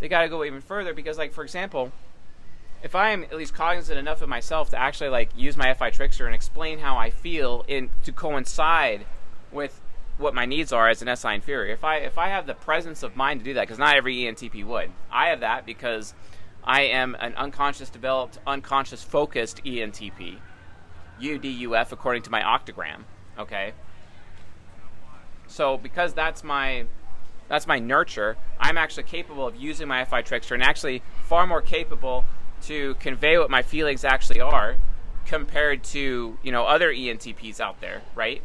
they 0.00 0.08
got 0.08 0.22
to 0.22 0.28
go 0.28 0.44
even 0.44 0.60
further 0.60 0.94
because, 0.94 1.18
like, 1.18 1.32
for 1.32 1.44
example, 1.44 1.92
if 2.82 2.94
I 2.94 3.10
am 3.10 3.24
at 3.24 3.34
least 3.34 3.54
cognizant 3.54 3.98
enough 3.98 4.22
of 4.22 4.28
myself 4.28 4.70
to 4.70 4.78
actually 4.78 5.08
like 5.08 5.30
use 5.36 5.56
my 5.56 5.72
FI 5.74 5.90
trickster 5.90 6.26
and 6.26 6.34
explain 6.34 6.78
how 6.78 6.96
I 6.96 7.10
feel 7.10 7.64
in 7.66 7.90
to 8.04 8.12
coincide 8.12 9.06
with 9.50 9.80
what 10.16 10.34
my 10.34 10.46
needs 10.46 10.72
are 10.72 10.88
as 10.88 11.02
an 11.02 11.14
SI 11.14 11.34
inferior. 11.34 11.72
If 11.72 11.84
I 11.84 11.96
if 11.96 12.18
I 12.18 12.28
have 12.28 12.46
the 12.46 12.54
presence 12.54 13.02
of 13.02 13.16
mind 13.16 13.40
to 13.40 13.44
do 13.44 13.54
that, 13.54 13.62
because 13.62 13.78
not 13.78 13.96
every 13.96 14.16
ENTP 14.16 14.64
would. 14.64 14.90
I 15.10 15.28
have 15.28 15.40
that 15.40 15.66
because 15.66 16.14
I 16.62 16.82
am 16.82 17.16
an 17.20 17.34
unconscious 17.34 17.90
developed, 17.90 18.38
unconscious 18.46 19.02
focused 19.02 19.62
ENTP. 19.64 20.38
UDUF 21.20 21.92
according 21.92 22.22
to 22.22 22.30
my 22.30 22.40
octagram. 22.40 23.04
Okay. 23.38 23.72
So 25.46 25.76
because 25.76 26.14
that's 26.14 26.42
my 26.42 26.86
that's 27.48 27.66
my 27.66 27.78
nurture, 27.78 28.36
I'm 28.58 28.78
actually 28.78 29.02
capable 29.04 29.46
of 29.46 29.56
using 29.56 29.86
my 29.88 30.04
FI 30.04 30.22
trickster 30.22 30.54
and 30.54 30.62
actually 30.62 31.02
far 31.24 31.46
more 31.46 31.60
capable 31.60 32.24
to 32.62 32.94
convey 32.94 33.38
what 33.38 33.50
my 33.50 33.62
feelings 33.62 34.04
actually 34.04 34.40
are 34.40 34.76
compared 35.26 35.84
to, 35.84 36.38
you 36.42 36.52
know, 36.52 36.64
other 36.64 36.92
ENTPs 36.92 37.60
out 37.60 37.80
there, 37.80 38.02
right? 38.14 38.42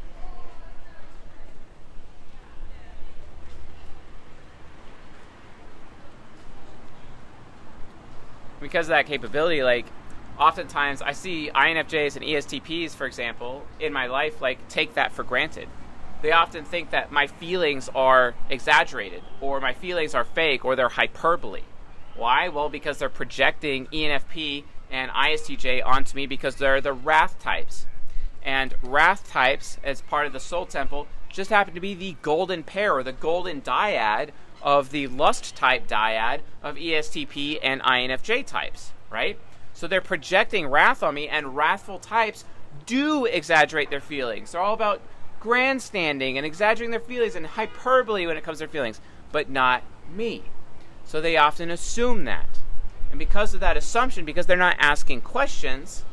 Because 8.59 8.87
of 8.87 8.89
that 8.89 9.05
capability, 9.05 9.63
like 9.63 9.85
oftentimes 10.37 11.01
I 11.01 11.11
see 11.11 11.51
INFJs 11.53 12.15
and 12.15 12.25
ESTPs, 12.25 12.91
for 12.91 13.05
example, 13.05 13.65
in 13.79 13.93
my 13.93 14.07
life, 14.07 14.41
like 14.41 14.67
take 14.69 14.95
that 14.95 15.11
for 15.11 15.23
granted. 15.23 15.67
They 16.21 16.31
often 16.31 16.65
think 16.65 16.89
that 16.91 17.11
my 17.11 17.27
feelings 17.27 17.89
are 17.95 18.35
exaggerated, 18.49 19.23
or 19.39 19.61
my 19.61 19.73
feelings 19.73 20.13
are 20.13 20.25
fake, 20.25 20.65
or 20.65 20.75
they're 20.75 20.89
hyperbole. 20.89 21.61
Why? 22.15 22.49
Well, 22.49 22.67
because 22.67 22.97
they're 22.97 23.07
projecting 23.07 23.87
ENFP 23.87 24.65
and 24.91 25.11
ISTJ 25.11 25.85
onto 25.85 26.15
me 26.15 26.25
because 26.25 26.55
they're 26.55 26.81
the 26.81 26.91
wrath 26.91 27.39
types. 27.39 27.85
And 28.43 28.73
wrath 28.83 29.29
types, 29.29 29.77
as 29.83 30.01
part 30.01 30.27
of 30.27 30.33
the 30.33 30.39
soul 30.39 30.65
temple, 30.65 31.07
just 31.29 31.49
happen 31.49 31.73
to 31.73 31.79
be 31.79 31.93
the 31.93 32.17
golden 32.21 32.63
pair 32.63 32.93
or 32.93 33.03
the 33.03 33.13
golden 33.13 33.61
dyad 33.61 34.31
of 34.61 34.91
the 34.91 35.07
lust 35.07 35.55
type 35.55 35.87
dyad 35.87 36.41
of 36.61 36.75
ESTP 36.75 37.59
and 37.61 37.81
INFJ 37.81 38.45
types, 38.45 38.91
right? 39.09 39.39
So 39.73 39.87
they're 39.87 40.01
projecting 40.01 40.67
wrath 40.67 41.03
on 41.03 41.15
me, 41.15 41.27
and 41.27 41.55
wrathful 41.55 41.99
types 41.99 42.43
do 42.85 43.25
exaggerate 43.25 43.89
their 43.89 44.01
feelings. 44.01 44.51
They're 44.51 44.61
all 44.61 44.73
about 44.73 45.01
grandstanding 45.39 46.37
and 46.37 46.45
exaggerating 46.45 46.91
their 46.91 46.99
feelings 46.99 47.35
and 47.35 47.45
hyperbole 47.45 48.27
when 48.27 48.37
it 48.37 48.43
comes 48.43 48.57
to 48.57 48.63
their 48.63 48.67
feelings, 48.67 48.99
but 49.31 49.49
not 49.49 49.83
me. 50.13 50.43
So 51.05 51.21
they 51.21 51.37
often 51.37 51.71
assume 51.71 52.25
that. 52.25 52.59
And 53.09 53.17
because 53.17 53.53
of 53.53 53.59
that 53.61 53.77
assumption, 53.77 54.25
because 54.25 54.45
they're 54.45 54.57
not 54.57 54.75
asking 54.79 55.21
questions, 55.21 56.03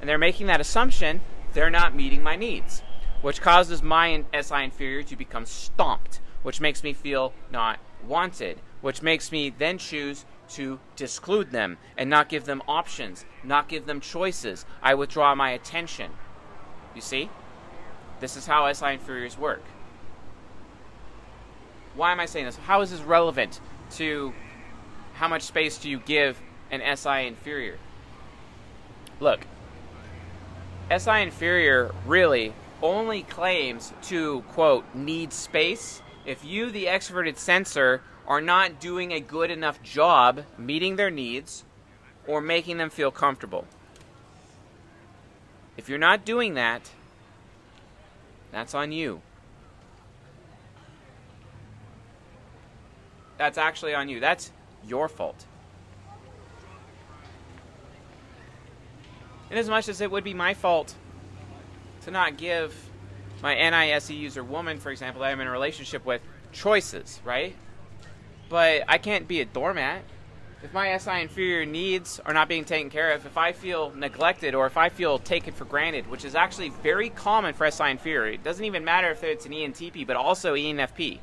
and 0.00 0.08
they're 0.08 0.18
making 0.18 0.46
that 0.46 0.60
assumption, 0.60 1.20
they're 1.52 1.70
not 1.70 1.94
meeting 1.94 2.22
my 2.22 2.36
needs, 2.36 2.82
which 3.22 3.40
causes 3.40 3.82
my 3.82 4.24
SI 4.38 4.64
inferior 4.64 5.02
to 5.02 5.16
become 5.16 5.46
stomped 5.46 6.20
which 6.42 6.60
makes 6.60 6.82
me 6.82 6.92
feel 6.92 7.32
not 7.50 7.78
wanted, 8.06 8.58
which 8.80 9.02
makes 9.02 9.30
me 9.30 9.50
then 9.50 9.78
choose 9.78 10.24
to 10.48 10.80
disclude 10.96 11.50
them 11.50 11.78
and 11.96 12.10
not 12.10 12.28
give 12.28 12.44
them 12.44 12.62
options, 12.66 13.24
not 13.44 13.68
give 13.68 13.86
them 13.86 14.00
choices. 14.00 14.64
I 14.82 14.94
withdraw 14.94 15.34
my 15.34 15.50
attention. 15.50 16.12
You 16.94 17.00
see? 17.00 17.30
This 18.20 18.36
is 18.36 18.46
how 18.46 18.70
SI 18.72 18.94
inferiors 18.94 19.38
work. 19.38 19.62
Why 21.94 22.12
am 22.12 22.20
I 22.20 22.26
saying 22.26 22.46
this? 22.46 22.56
How 22.56 22.80
is 22.80 22.90
this 22.90 23.00
relevant 23.00 23.60
to 23.92 24.32
how 25.14 25.28
much 25.28 25.42
space 25.42 25.78
do 25.78 25.88
you 25.90 25.98
give 25.98 26.40
an 26.70 26.96
SI 26.96 27.26
inferior? 27.26 27.78
Look, 29.18 29.46
SI 30.96 31.22
inferior 31.22 31.92
really 32.06 32.54
only 32.82 33.22
claims 33.22 33.92
to, 34.02 34.40
quote, 34.52 34.84
need 34.94 35.32
space 35.32 36.02
if 36.24 36.44
you, 36.44 36.70
the 36.70 36.86
extroverted 36.86 37.36
sensor, 37.36 38.02
are 38.26 38.40
not 38.40 38.80
doing 38.80 39.12
a 39.12 39.20
good 39.20 39.50
enough 39.50 39.82
job 39.82 40.44
meeting 40.56 40.96
their 40.96 41.10
needs 41.10 41.64
or 42.26 42.40
making 42.40 42.78
them 42.78 42.90
feel 42.90 43.10
comfortable. 43.10 43.66
If 45.76 45.88
you're 45.88 45.98
not 45.98 46.24
doing 46.24 46.54
that, 46.54 46.90
that's 48.52 48.74
on 48.74 48.92
you. 48.92 49.22
That's 53.38 53.56
actually 53.56 53.94
on 53.94 54.08
you. 54.08 54.20
That's 54.20 54.52
your 54.86 55.08
fault. 55.08 55.46
And 59.48 59.58
as 59.58 59.68
much 59.68 59.88
as 59.88 60.00
it 60.00 60.10
would 60.10 60.24
be 60.24 60.34
my 60.34 60.54
fault 60.54 60.94
to 62.02 62.10
not 62.10 62.36
give 62.36 62.89
my 63.42 63.54
NISE 63.54 64.10
user 64.10 64.44
woman, 64.44 64.78
for 64.78 64.90
example, 64.90 65.22
that 65.22 65.28
I'm 65.28 65.40
in 65.40 65.46
a 65.46 65.50
relationship 65.50 66.04
with, 66.04 66.22
choices, 66.52 67.20
right? 67.24 67.54
But 68.48 68.84
I 68.88 68.98
can't 68.98 69.28
be 69.28 69.40
a 69.40 69.44
doormat. 69.44 70.02
if 70.62 70.74
my 70.74 70.96
SI 70.98 71.22
inferior 71.22 71.64
needs 71.64 72.20
are 72.26 72.34
not 72.34 72.48
being 72.48 72.64
taken 72.64 72.90
care 72.90 73.12
of, 73.12 73.24
if 73.24 73.38
I 73.38 73.52
feel 73.52 73.90
neglected 73.94 74.54
or 74.54 74.66
if 74.66 74.76
I 74.76 74.90
feel 74.90 75.18
taken 75.18 75.54
for 75.54 75.64
granted, 75.64 76.08
which 76.10 76.24
is 76.24 76.34
actually 76.34 76.68
very 76.68 77.08
common 77.08 77.54
for 77.54 77.70
SI 77.70 77.90
inferior, 77.90 78.34
it 78.34 78.44
doesn't 78.44 78.64
even 78.64 78.84
matter 78.84 79.10
if 79.10 79.24
it's 79.24 79.46
an 79.46 79.52
ENTP, 79.52 80.06
but 80.06 80.16
also 80.16 80.54
ENFP, 80.54 81.18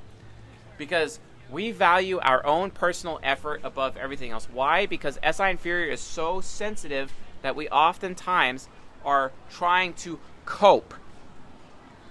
because 0.77 1.19
we 1.51 1.71
value 1.71 2.19
our 2.19 2.45
own 2.45 2.71
personal 2.71 3.19
effort 3.21 3.62
above 3.63 3.95
everything 3.95 4.31
else. 4.31 4.47
Why? 4.51 4.86
Because 4.88 5.19
SI 5.24 5.51
inferior 5.51 5.91
is 5.91 6.01
so 6.01 6.41
sensitive 6.41 7.13
that 7.43 7.55
we 7.55 7.69
oftentimes 7.69 8.67
are 9.05 9.31
trying 9.51 9.93
to 9.93 10.19
cope. 10.45 10.95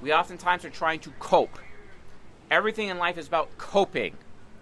We 0.00 0.12
oftentimes 0.12 0.64
are 0.64 0.70
trying 0.70 1.00
to 1.00 1.10
cope. 1.18 1.58
Everything 2.50 2.88
in 2.88 2.98
life 2.98 3.18
is 3.18 3.26
about 3.26 3.56
coping 3.58 4.16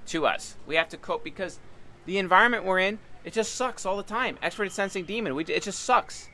to 0.07 0.27
us. 0.27 0.57
We 0.67 0.77
have 0.77 0.89
to 0.91 0.97
cope 0.97 1.25
because 1.25 1.59
the 2.07 2.19
environment 2.19 2.65
we're 2.65 2.79
in, 2.79 2.99
it 3.25 3.33
just 3.33 3.55
sucks 3.55 3.85
all 3.85 3.97
the 3.97 4.03
time. 4.03 4.39
Extroverted 4.43 4.73
sensing 4.73 5.05
demon, 5.05 5.35
we, 5.35 5.45
it 5.45 5.63
just 5.63 5.81
sucks. 5.81 6.29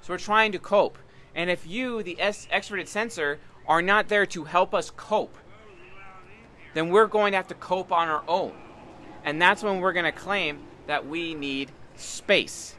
So 0.00 0.12
we're 0.12 0.18
trying 0.18 0.52
to 0.52 0.58
cope. 0.58 0.98
And 1.34 1.50
if 1.50 1.66
you, 1.66 2.02
the 2.02 2.20
S- 2.20 2.48
extroverted 2.52 2.88
sensor, 2.88 3.38
are 3.66 3.82
not 3.82 4.08
there 4.08 4.26
to 4.26 4.44
help 4.44 4.74
us 4.74 4.90
cope, 4.90 5.36
then 6.74 6.90
we're 6.90 7.06
going 7.06 7.32
to 7.32 7.36
have 7.36 7.48
to 7.48 7.54
cope 7.54 7.92
on 7.92 8.08
our 8.08 8.22
own. 8.28 8.52
And 9.24 9.40
that's 9.40 9.62
when 9.62 9.80
we're 9.80 9.92
going 9.92 10.04
to 10.04 10.12
claim 10.12 10.60
that 10.86 11.06
we 11.06 11.34
need 11.34 11.70
space 11.96 12.74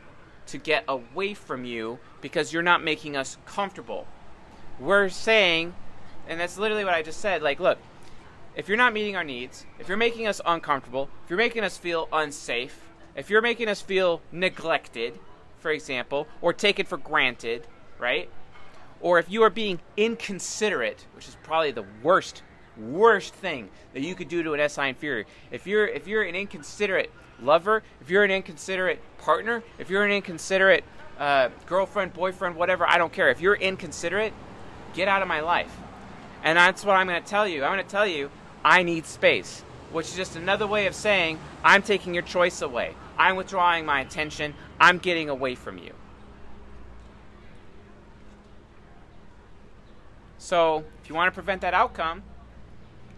to 0.47 0.57
get 0.57 0.83
away 0.87 1.33
from 1.33 1.63
you 1.63 1.99
because 2.21 2.51
you're 2.51 2.63
not 2.63 2.83
making 2.83 3.15
us 3.15 3.37
comfortable. 3.45 4.07
We're 4.79 5.09
saying, 5.09 5.73
and 6.27 6.39
that's 6.39 6.57
literally 6.57 6.85
what 6.85 6.93
I 6.93 7.01
just 7.01 7.19
said 7.19 7.41
like, 7.41 7.59
look, 7.59 7.77
if 8.55 8.67
you're 8.67 8.77
not 8.77 8.93
meeting 8.93 9.15
our 9.15 9.23
needs, 9.23 9.65
if 9.77 9.87
you're 9.87 9.97
making 9.97 10.27
us 10.27 10.41
uncomfortable, 10.45 11.09
if 11.23 11.29
you're 11.29 11.37
making 11.37 11.63
us 11.63 11.77
feel 11.77 12.07
unsafe, 12.11 12.89
if 13.15 13.29
you're 13.29 13.41
making 13.41 13.67
us 13.67 13.81
feel 13.81 14.21
neglected, 14.31 15.19
for 15.57 15.71
example, 15.71 16.27
or 16.41 16.53
taken 16.53 16.85
for 16.85 16.97
granted, 16.97 17.67
right? 17.97 18.29
Or 19.01 19.19
if 19.19 19.29
you 19.29 19.43
are 19.43 19.49
being 19.49 19.79
inconsiderate, 19.97 21.05
which 21.13 21.27
is 21.27 21.35
probably 21.43 21.71
the 21.71 21.85
worst, 22.01 22.43
worst 22.77 23.33
thing 23.33 23.69
that 23.93 24.01
you 24.01 24.15
could 24.15 24.29
do 24.29 24.43
to 24.43 24.53
an 24.53 24.69
SI 24.69 24.89
inferior. 24.89 25.25
If 25.51 25.67
you're 25.67 25.87
if 25.87 26.07
you're 26.07 26.23
an 26.23 26.35
inconsiderate 26.35 27.11
lover, 27.41 27.83
if 28.01 28.09
you're 28.09 28.23
an 28.23 28.31
inconsiderate 28.31 28.99
partner, 29.17 29.63
if 29.77 29.89
you're 29.89 30.03
an 30.03 30.11
inconsiderate 30.11 30.83
uh, 31.17 31.49
girlfriend, 31.65 32.13
boyfriend, 32.13 32.55
whatever, 32.55 32.87
I 32.87 32.97
don't 32.97 33.11
care. 33.11 33.29
If 33.29 33.41
you're 33.41 33.55
inconsiderate, 33.55 34.33
get 34.93 35.07
out 35.07 35.21
of 35.21 35.27
my 35.27 35.41
life. 35.41 35.75
And 36.43 36.57
that's 36.57 36.85
what 36.85 36.95
I'm 36.95 37.07
going 37.07 37.21
to 37.21 37.27
tell 37.27 37.47
you. 37.47 37.63
I'm 37.63 37.73
going 37.73 37.83
to 37.83 37.89
tell 37.89 38.07
you, 38.07 38.29
I 38.63 38.83
need 38.83 39.05
space, 39.05 39.61
which 39.91 40.07
is 40.07 40.15
just 40.15 40.35
another 40.35 40.67
way 40.67 40.87
of 40.87 40.95
saying 40.95 41.39
I'm 41.63 41.81
taking 41.81 42.13
your 42.13 42.23
choice 42.23 42.61
away. 42.61 42.95
I'm 43.17 43.35
withdrawing 43.35 43.85
my 43.85 44.01
attention. 44.01 44.53
I'm 44.79 44.97
getting 44.97 45.29
away 45.29 45.55
from 45.55 45.77
you. 45.77 45.93
So, 50.37 50.85
if 51.03 51.09
you 51.09 51.15
want 51.15 51.27
to 51.27 51.33
prevent 51.33 51.61
that 51.61 51.73
outcome, 51.73 52.23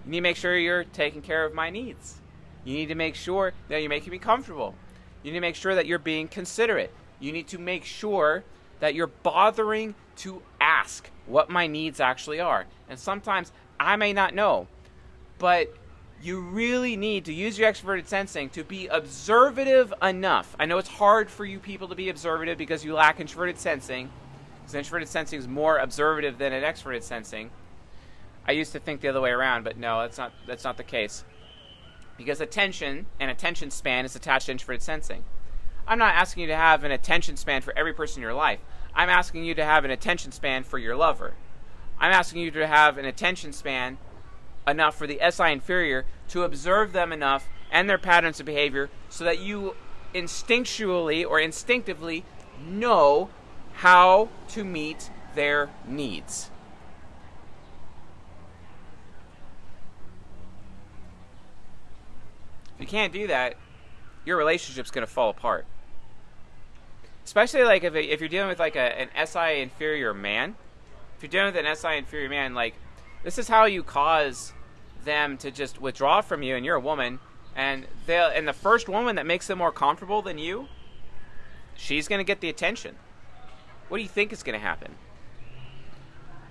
you 0.05 0.11
need 0.11 0.17
to 0.17 0.21
make 0.21 0.37
sure 0.37 0.57
you're 0.57 0.83
taking 0.83 1.21
care 1.21 1.45
of 1.45 1.53
my 1.53 1.69
needs. 1.69 2.15
You 2.65 2.73
need 2.73 2.87
to 2.87 2.95
make 2.95 3.15
sure 3.15 3.53
that 3.69 3.79
you're 3.79 3.89
making 3.89 4.11
me 4.11 4.17
comfortable. 4.17 4.75
You 5.23 5.31
need 5.31 5.37
to 5.37 5.41
make 5.41 5.55
sure 5.55 5.75
that 5.75 5.85
you're 5.85 5.99
being 5.99 6.27
considerate. 6.27 6.91
You 7.19 7.31
need 7.31 7.47
to 7.49 7.59
make 7.59 7.85
sure 7.85 8.43
that 8.81 8.93
you're 8.93 9.07
bothering 9.07 9.95
to 10.17 10.41
ask 10.59 11.09
what 11.25 11.49
my 11.49 11.67
needs 11.67 12.01
actually 12.01 12.41
are. 12.41 12.65
And 12.89 12.99
sometimes 12.99 13.53
I 13.79 13.95
may 13.95 14.11
not 14.11 14.35
know, 14.35 14.67
but 15.39 15.73
you 16.21 16.41
really 16.41 16.95
need 16.97 17.25
to 17.25 17.33
use 17.33 17.57
your 17.57 17.71
extroverted 17.71 18.07
sensing 18.07 18.49
to 18.49 18.63
be 18.63 18.87
observative 18.87 19.93
enough. 20.01 20.55
I 20.59 20.65
know 20.65 20.77
it's 20.77 20.89
hard 20.89 21.29
for 21.29 21.45
you 21.45 21.59
people 21.59 21.87
to 21.87 21.95
be 21.95 22.09
observative 22.09 22.57
because 22.57 22.83
you 22.83 22.93
lack 22.93 23.19
introverted 23.19 23.57
sensing. 23.57 24.09
Because 24.59 24.75
introverted 24.75 25.07
sensing 25.07 25.39
is 25.39 25.47
more 25.47 25.77
observative 25.77 26.37
than 26.37 26.53
an 26.53 26.63
extroverted 26.63 27.03
sensing. 27.03 27.49
I 28.47 28.51
used 28.51 28.71
to 28.73 28.79
think 28.79 29.01
the 29.01 29.07
other 29.07 29.21
way 29.21 29.31
around, 29.31 29.63
but 29.63 29.77
no, 29.77 30.01
that's 30.01 30.17
not 30.17 30.33
that's 30.47 30.63
not 30.63 30.77
the 30.77 30.83
case. 30.83 31.23
Because 32.17 32.41
attention 32.41 33.05
and 33.19 33.31
attention 33.31 33.71
span 33.71 34.05
is 34.05 34.15
attached 34.15 34.47
to 34.47 34.51
introverted 34.51 34.81
sensing. 34.81 35.23
I'm 35.91 35.99
not 35.99 36.15
asking 36.15 36.43
you 36.43 36.47
to 36.47 36.55
have 36.55 36.85
an 36.85 36.91
attention 36.91 37.35
span 37.35 37.61
for 37.61 37.77
every 37.77 37.91
person 37.91 38.19
in 38.19 38.21
your 38.21 38.33
life. 38.33 38.61
I'm 38.95 39.09
asking 39.09 39.43
you 39.43 39.53
to 39.55 39.65
have 39.65 39.83
an 39.83 39.91
attention 39.91 40.31
span 40.31 40.63
for 40.63 40.77
your 40.77 40.95
lover. 40.95 41.33
I'm 41.99 42.13
asking 42.13 42.43
you 42.43 42.51
to 42.51 42.65
have 42.65 42.97
an 42.97 43.03
attention 43.03 43.51
span 43.51 43.97
enough 44.65 44.95
for 44.95 45.05
the 45.05 45.19
SI 45.29 45.51
inferior 45.51 46.05
to 46.29 46.43
observe 46.43 46.93
them 46.93 47.11
enough 47.11 47.49
and 47.69 47.89
their 47.89 47.97
patterns 47.97 48.39
of 48.39 48.45
behavior 48.45 48.89
so 49.09 49.25
that 49.25 49.39
you 49.39 49.75
instinctually 50.15 51.29
or 51.29 51.41
instinctively 51.41 52.23
know 52.65 53.29
how 53.73 54.29
to 54.47 54.63
meet 54.63 55.11
their 55.35 55.71
needs. 55.85 56.51
If 62.75 62.79
you 62.79 62.87
can't 62.87 63.11
do 63.11 63.27
that, 63.27 63.55
your 64.23 64.37
relationship's 64.37 64.89
going 64.89 65.05
to 65.05 65.11
fall 65.11 65.29
apart. 65.29 65.65
Especially 67.23 67.63
like 67.63 67.83
if, 67.83 67.95
if 67.95 68.19
you're 68.19 68.29
dealing 68.29 68.49
with 68.49 68.59
like 68.59 68.75
a, 68.75 68.99
an 68.99 69.27
SI 69.27 69.61
inferior 69.61 70.13
man. 70.13 70.55
If 71.17 71.23
you're 71.23 71.29
dealing 71.29 71.53
with 71.53 71.65
an 71.65 71.75
SI 71.75 71.97
inferior 71.97 72.29
man, 72.29 72.53
like 72.53 72.75
this 73.23 73.37
is 73.37 73.47
how 73.47 73.65
you 73.65 73.83
cause 73.83 74.53
them 75.03 75.37
to 75.37 75.51
just 75.51 75.81
withdraw 75.81 76.21
from 76.21 76.43
you 76.43 76.55
and 76.55 76.65
you're 76.65 76.75
a 76.75 76.79
woman 76.79 77.19
and 77.55 77.85
they'll 78.05 78.27
and 78.27 78.47
the 78.47 78.53
first 78.53 78.87
woman 78.87 79.15
that 79.15 79.25
makes 79.25 79.47
them 79.47 79.57
more 79.57 79.71
comfortable 79.71 80.21
than 80.21 80.37
you 80.37 80.67
she's 81.75 82.07
to 82.19 82.23
get 82.23 82.39
the 82.39 82.49
attention 82.49 82.95
what 83.89 83.97
do 83.97 84.03
you 84.03 84.09
think 84.09 84.31
is 84.31 84.43
to 84.59 84.63
happen 84.63 84.95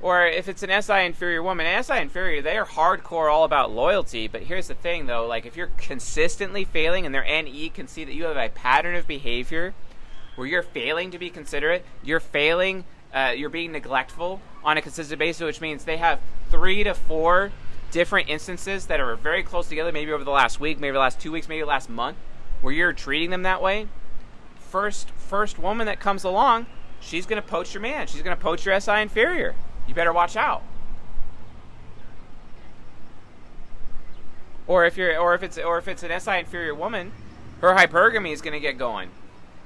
or 0.03 0.27
if 0.27 0.49
it's 0.49 0.63
an 0.63 0.83
SI 0.83 1.05
inferior 1.05 1.43
woman, 1.43 1.67
an 1.67 1.85
SI 1.85 1.99
inferior, 1.99 2.41
they 2.41 2.57
are 2.57 2.65
hardcore 2.65 3.31
all 3.31 3.45
about 3.45 3.71
loyalty. 3.71 4.29
But 4.29 4.45
here's 4.45 4.69
the 4.69 4.75
thing, 4.75 5.07
though: 5.07 5.27
like 5.27 5.45
if 5.45 5.59
you're 5.59 5.71
consistently 5.77 6.65
failing, 6.65 7.05
and 7.05 7.15
their 7.15 7.25
NE 7.25 7.69
can 7.69 7.87
see 7.87 8.05
that 8.05 8.15
you 8.15 8.25
have 8.25 8.37
a 8.37 8.49
pattern 8.49 8.95
of 8.95 9.07
behavior 9.07 9.75
where 10.41 10.49
you're 10.49 10.63
failing 10.63 11.11
to 11.11 11.19
be 11.19 11.29
considerate, 11.29 11.85
you're 12.03 12.19
failing, 12.19 12.83
uh, 13.13 13.35
you're 13.37 13.51
being 13.51 13.73
neglectful 13.73 14.41
on 14.65 14.79
a 14.79 14.81
consistent 14.81 15.19
basis, 15.19 15.43
which 15.43 15.61
means 15.61 15.85
they 15.85 15.99
have 15.99 16.19
three 16.51 16.83
to 16.83 16.95
four 16.95 17.53
different 17.91 18.27
instances 18.31 18.87
that 18.87 19.01
are 19.01 19.15
very 19.17 19.43
close 19.43 19.69
together, 19.69 19.93
maybe 19.93 20.11
over 20.11 20.25
the 20.25 20.31
last 20.31 20.59
week, 20.59 20.81
maybe 20.81 20.95
the 20.95 20.99
last 20.99 21.21
two 21.21 21.31
weeks, 21.31 21.47
maybe 21.47 21.61
the 21.61 21.67
last 21.67 21.91
month, 21.91 22.17
where 22.63 22.73
you're 22.73 22.95
treating 22.95 23.29
them 23.29 23.43
that 23.43 23.61
way, 23.61 23.87
first 24.57 25.11
first 25.11 25.59
woman 25.59 25.87
that 25.87 26.01
comes 26.01 26.25
along, 26.25 26.65
she's 27.01 27.27
gonna 27.27 27.43
poach 27.43 27.75
your 27.75 27.83
man. 27.83 28.07
She's 28.07 28.23
gonna 28.23 28.35
poach 28.35 28.65
your 28.65 28.81
SI 28.81 29.03
inferior. 29.03 29.55
You 29.87 29.93
better 29.93 30.13
watch 30.13 30.37
out. 30.37 30.63
Or 34.67 34.87
if 34.87 34.97
you're 34.97 35.19
or 35.19 35.35
if 35.35 35.43
it's 35.43 35.59
or 35.59 35.77
if 35.77 35.87
it's 35.87 36.03
an 36.03 36.19
SI 36.19 36.39
inferior 36.39 36.75
woman, 36.75 37.13
her 37.61 37.75
hypergamy 37.75 38.33
is 38.33 38.41
gonna 38.41 38.59
get 38.59 38.79
going. 38.79 39.11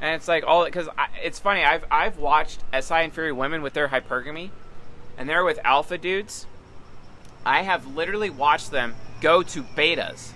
And 0.04 0.14
it's 0.14 0.28
like 0.28 0.44
all 0.46 0.66
because 0.66 0.88
it's 1.22 1.38
funny. 1.38 1.64
I've 1.64 1.84
I've 1.90 2.18
watched 2.18 2.60
SI 2.78 2.94
and 2.94 3.04
inferior 3.04 3.34
women 3.34 3.62
with 3.62 3.72
their 3.72 3.88
hypergamy, 3.88 4.50
and 5.16 5.28
they're 5.28 5.44
with 5.44 5.58
alpha 5.64 5.96
dudes 5.96 6.46
I 7.46 7.62
have 7.62 7.94
literally 7.94 8.30
watched 8.30 8.70
them 8.70 8.94
go 9.20 9.42
to 9.42 9.62
betas 9.62 10.32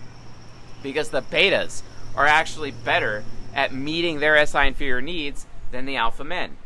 because 0.82 1.08
the 1.10 1.22
betas 1.22 1.82
are 2.14 2.26
actually 2.26 2.70
better 2.70 3.24
at 3.54 3.72
meeting 3.72 4.20
their 4.20 4.44
SI 4.44 4.68
inferior 4.68 5.00
needs 5.00 5.46
than 5.70 5.86
the 5.86 5.96
alpha 5.96 6.24
men. 6.24 6.56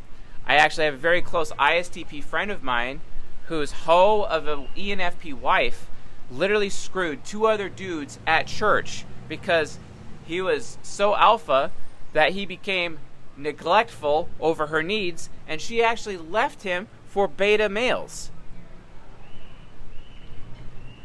I 0.45 0.57
actually 0.57 0.87
have 0.87 0.95
a 0.95 0.99
very 0.99 1.23
close 1.23 1.53
ISTP 1.53 2.23
friend 2.25 2.51
of 2.51 2.63
mine 2.65 3.01
whose 3.47 3.73
hoe 3.73 4.23
of 4.23 4.49
an 4.49 4.67
ENFP 4.77 5.35
wife 5.35 5.87
literally 6.31 6.71
screwed 6.71 7.25
two 7.25 7.47
other 7.47 7.69
dudes 7.69 8.19
at 8.27 8.47
church 8.47 9.05
because 9.29 9.79
he 10.25 10.41
was 10.41 10.79
so 10.83 11.15
alpha 11.15 11.71
that 12.13 12.33
he 12.33 12.47
became 12.47 12.99
neglectful 13.37 14.29
over 14.41 14.67
her 14.67 14.83
needs 14.83 15.31
and 15.49 15.61
she 15.61 15.83
actually 15.83 16.17
left 16.17 16.63
him 16.63 16.89
for 17.07 17.27
beta 17.27 17.69
males. 17.69 18.31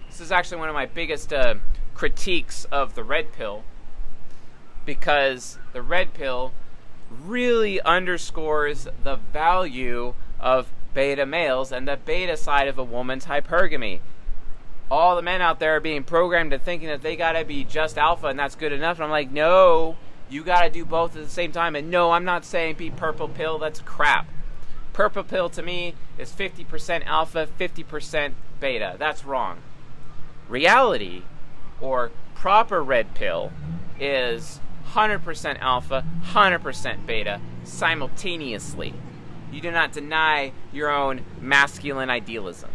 This 0.07 0.21
is 0.21 0.31
actually 0.31 0.57
one 0.57 0.69
of 0.69 0.75
my 0.75 0.85
biggest 0.85 1.31
uh, 1.31 1.55
critiques 1.93 2.65
of 2.65 2.95
the 2.95 3.03
red 3.03 3.31
pill 3.33 3.63
because 4.85 5.57
the 5.73 5.81
red 5.81 6.13
pill 6.13 6.53
really 7.25 7.81
underscores 7.81 8.87
the 9.03 9.15
value 9.15 10.13
of 10.39 10.71
beta 10.93 11.25
males 11.25 11.71
and 11.71 11.87
the 11.87 11.97
beta 11.97 12.35
side 12.35 12.67
of 12.67 12.77
a 12.77 12.83
woman's 12.83 13.25
hypergamy. 13.25 13.99
All 14.89 15.15
the 15.15 15.21
men 15.21 15.41
out 15.41 15.59
there 15.59 15.75
are 15.75 15.81
being 15.81 16.03
programmed 16.03 16.51
to 16.51 16.59
thinking 16.59 16.87
that 16.87 17.01
they 17.01 17.15
gotta 17.15 17.43
be 17.43 17.63
just 17.63 17.97
alpha 17.97 18.27
and 18.27 18.39
that's 18.39 18.55
good 18.55 18.71
enough. 18.71 18.97
And 18.97 19.05
I'm 19.05 19.11
like, 19.11 19.29
no, 19.29 19.97
you 20.29 20.43
gotta 20.43 20.69
do 20.69 20.85
both 20.85 21.15
at 21.15 21.23
the 21.23 21.29
same 21.29 21.51
time. 21.51 21.75
And 21.75 21.89
no, 21.89 22.11
I'm 22.11 22.25
not 22.25 22.45
saying 22.45 22.75
be 22.75 22.89
purple 22.89 23.27
pill, 23.27 23.57
that's 23.57 23.79
crap. 23.81 24.27
Purple 24.93 25.23
pill 25.23 25.49
to 25.51 25.61
me 25.61 25.93
is 26.17 26.31
50% 26.31 27.05
alpha, 27.05 27.47
50% 27.59 28.33
beta. 28.59 28.95
That's 28.97 29.23
wrong. 29.23 29.59
Reality, 30.49 31.23
or 31.79 32.11
proper 32.33 32.83
red 32.83 33.13
pill, 33.13 33.51
is 33.99 34.59
100% 34.93 35.59
alpha, 35.59 36.05
100% 36.23 37.05
beta 37.05 37.41
simultaneously. 37.63 38.93
You 39.51 39.61
do 39.61 39.71
not 39.71 39.91
deny 39.91 40.51
your 40.73 40.89
own 40.89 41.23
masculine 41.39 42.09
idealism. 42.09 42.69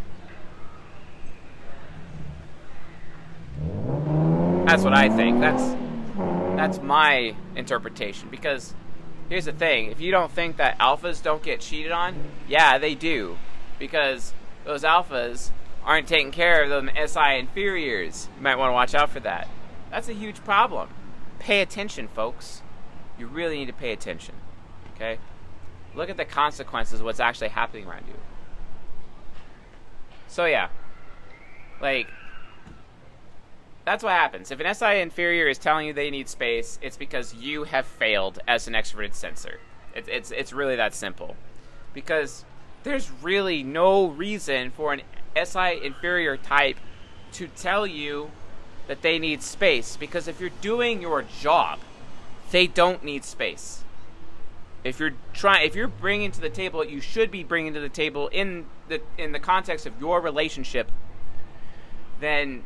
That's 4.66 4.84
what 4.84 4.94
I 4.94 5.08
think. 5.08 5.40
That's 5.40 5.82
that's 6.62 6.79
oh. 6.79 6.83
my 6.83 7.35
interpretation 7.57 8.29
because 8.31 8.75
here's 9.29 9.46
the 9.46 9.53
thing, 9.53 9.90
if 9.90 10.01
you 10.01 10.11
don't 10.11 10.31
think 10.31 10.57
that 10.59 10.79
alphas 10.79 11.22
don't 11.22 11.42
get 11.42 11.61
cheated 11.61 11.90
on, 11.90 12.14
yeah, 12.48 12.79
they 12.79 12.94
do. 12.94 13.37
Because 13.79 14.33
those 14.64 14.85
alphas 14.85 15.51
aren't 15.85 16.07
taking 16.07 16.31
care 16.31 16.62
of 16.62 16.70
them 16.70 16.88
SI 16.94 17.38
inferiors. 17.38 18.29
You 18.37 18.42
might 18.42 18.57
want 18.57 18.70
to 18.70 18.75
watch 18.75 18.94
out 18.94 19.11
for 19.11 19.20
that. 19.20 19.48
That's 19.90 20.09
a 20.09 20.12
huge 20.12 20.44
problem. 20.44 20.88
Pay 21.40 21.62
attention, 21.62 22.07
folks. 22.07 22.62
You 23.18 23.27
really 23.27 23.59
need 23.59 23.66
to 23.66 23.72
pay 23.72 23.92
attention. 23.92 24.37
Okay? 24.94 25.18
Look 25.96 26.11
at 26.11 26.16
the 26.16 26.25
consequences 26.25 27.01
of 27.01 27.07
what's 27.07 27.20
actually 27.20 27.48
happening 27.48 27.87
around 27.87 28.05
you. 28.07 28.14
So 30.29 30.44
yeah. 30.44 30.68
Like 31.81 32.07
that's 33.85 34.05
what 34.05 34.12
happens. 34.12 34.51
If 34.51 34.61
an 34.61 34.75
SI 34.75 35.01
inferior 35.01 35.49
is 35.49 35.59
telling 35.59 35.87
you 35.87 35.92
they 35.92 36.11
need 36.11 36.29
space, 36.29 36.79
it's 36.83 36.97
because 36.97 37.35
you 37.35 37.64
have 37.64 37.87
failed 37.87 38.38
as 38.47 38.68
an 38.68 38.75
extroverted 38.75 39.14
sensor. 39.14 39.59
It, 39.95 40.07
it's 40.09 40.31
it's 40.31 40.53
really 40.53 40.77
that 40.77 40.95
simple. 40.95 41.37
Because 41.92 42.45
there's 42.85 43.11
really 43.23 43.62
no 43.62 44.09
reason 44.09 44.71
for 44.71 44.92
an 44.92 45.03
SI 45.37 45.85
inferior 45.85 46.37
type 46.37 46.77
to 47.33 47.49
tell 47.49 47.87
you 47.87 48.31
that 48.87 49.03
they 49.03 49.18
need 49.18 49.42
space 49.42 49.97
because 49.97 50.29
if 50.29 50.40
you're 50.40 50.51
doing 50.61 51.01
your 51.01 51.23
job, 51.23 51.79
they 52.51 52.66
don't 52.66 53.05
need 53.05 53.25
space. 53.25 53.85
If 54.85 54.99
you're 54.99 55.14
trying, 55.33 55.66
if 55.66 55.77
you're 55.77 55.88
bringing 55.88 56.33
to 56.33 56.40
the 56.40 56.51
table 56.51 56.79
what 56.79 56.90
you 56.90 57.01
should 57.01 57.31
be 57.31 57.45
bringing 57.45 57.73
to 57.75 57.81
the 57.81 57.88
table 57.88 58.29
in 58.29 58.66
the 58.88 59.01
in 59.16 59.33
the 59.33 59.38
context 59.38 59.87
of 59.87 60.01
your 60.01 60.21
relationship, 60.21 60.90
then 62.21 62.64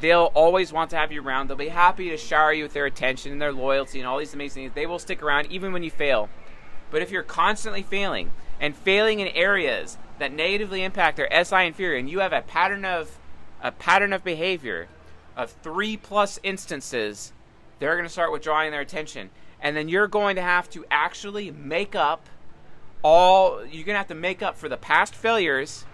they'll 0.00 0.32
always 0.34 0.72
want 0.72 0.90
to 0.90 0.96
have 0.96 1.12
you 1.12 1.22
around. 1.22 1.48
They'll 1.48 1.56
be 1.56 1.68
happy 1.68 2.10
to 2.10 2.16
shower 2.16 2.52
you 2.52 2.64
with 2.64 2.72
their 2.72 2.86
attention 2.86 3.32
and 3.32 3.40
their 3.40 3.52
loyalty 3.52 3.98
and 3.98 4.08
all 4.08 4.18
these 4.18 4.34
amazing 4.34 4.64
things. 4.64 4.74
They 4.74 4.86
will 4.86 4.98
stick 4.98 5.22
around 5.22 5.46
even 5.50 5.72
when 5.72 5.82
you 5.82 5.90
fail. 5.90 6.28
But 6.90 7.02
if 7.02 7.10
you're 7.10 7.22
constantly 7.22 7.82
failing 7.82 8.32
and 8.60 8.76
failing 8.76 9.20
in 9.20 9.28
areas 9.28 9.98
that 10.18 10.32
negatively 10.32 10.82
impact 10.82 11.16
their 11.16 11.44
SI 11.44 11.66
inferior, 11.66 11.98
and 11.98 12.08
you 12.08 12.20
have 12.20 12.32
a 12.32 12.42
pattern 12.42 12.84
of 12.84 13.18
a 13.62 13.72
pattern 13.72 14.12
of 14.12 14.24
behavior 14.24 14.88
of 15.36 15.50
three 15.62 15.96
plus 15.96 16.38
instances, 16.42 17.32
they're 17.78 17.94
going 17.94 18.06
to 18.06 18.12
start 18.12 18.32
withdrawing 18.32 18.70
their 18.70 18.80
attention, 18.80 19.30
and 19.60 19.76
then 19.76 19.88
you're 19.88 20.08
going 20.08 20.36
to 20.36 20.42
have 20.42 20.68
to 20.70 20.84
actually 20.90 21.50
make 21.50 21.94
up 21.94 22.28
all. 23.02 23.64
You're 23.64 23.84
going 23.84 23.94
to 23.94 23.98
have 23.98 24.08
to 24.08 24.14
make 24.14 24.42
up 24.42 24.56
for 24.56 24.68
the 24.68 24.76
past 24.76 25.14
failures, 25.14 25.84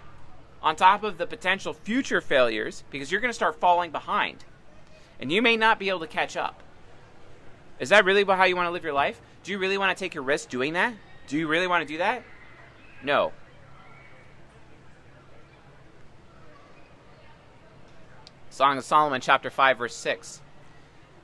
on 0.63 0.77
top 0.77 1.05
of 1.05 1.19
the 1.19 1.27
potential 1.27 1.73
future 1.73 2.21
failures, 2.21 2.85
because 2.91 3.11
you're 3.11 3.21
going 3.21 3.31
to 3.31 3.35
start 3.35 3.61
falling 3.61 3.91
behind, 3.91 4.45
and 5.21 5.31
you 5.31 5.41
may 5.41 5.57
not 5.57 5.79
be 5.79 5.89
able 5.89 6.01
to 6.01 6.07
catch 6.07 6.37
up. 6.37 6.63
Is 7.79 7.91
that 7.91 8.05
really 8.05 8.25
how 8.25 8.45
you 8.45 8.57
want 8.57 8.67
to 8.67 8.73
live 8.73 8.85
your 8.85 8.93
life? 8.93 9.21
Do 9.45 9.53
you 9.53 9.59
really 9.59 9.79
want 9.79 9.97
to 9.97 10.05
take 10.05 10.17
a 10.17 10.21
risk 10.21 10.49
doing 10.49 10.73
that? 10.73 10.95
Do 11.29 11.39
you 11.39 11.47
really 11.47 11.67
want 11.67 11.87
to 11.87 11.93
do 11.93 11.99
that? 11.99 12.25
No. 13.03 13.33
Song 18.51 18.77
of 18.77 18.85
Solomon, 18.85 19.21
chapter 19.21 19.51
5, 19.51 19.79
verse 19.79 19.95
6. 19.95 20.41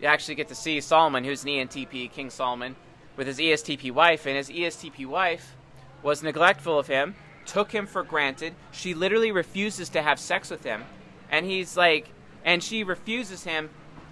You 0.01 0.07
actually 0.07 0.37
get 0.37 0.49
to 0.49 0.55
see 0.55 0.81
Solomon, 0.81 1.25
who's 1.25 1.42
an 1.42 1.51
ENTP, 1.51 2.12
King 2.12 2.31
Solomon, 2.31 2.77
with 3.16 3.27
his 3.27 3.38
ESTP 3.38 3.90
wife, 3.90 4.27
and 4.27 4.37
his 4.37 4.49
ESTP 4.51 5.07
wife 5.07 5.57
was 6.03 6.23
neglectful 6.23 6.79
of 6.79 6.87
him, 6.87 7.16
took 7.55 7.71
him 7.71 7.87
for 7.87 8.03
granted. 8.03 8.53
She 8.73 8.95
literally 8.95 9.31
refuses 9.31 9.88
to 9.90 10.03
have 10.03 10.19
sex 10.19 10.51
with 10.51 10.64
him. 10.64 10.83
And 11.31 11.47
he's 11.47 11.77
like, 11.77 12.09
and 12.45 12.61
she 12.61 12.83
refuses 12.83 13.45
him 13.45 13.71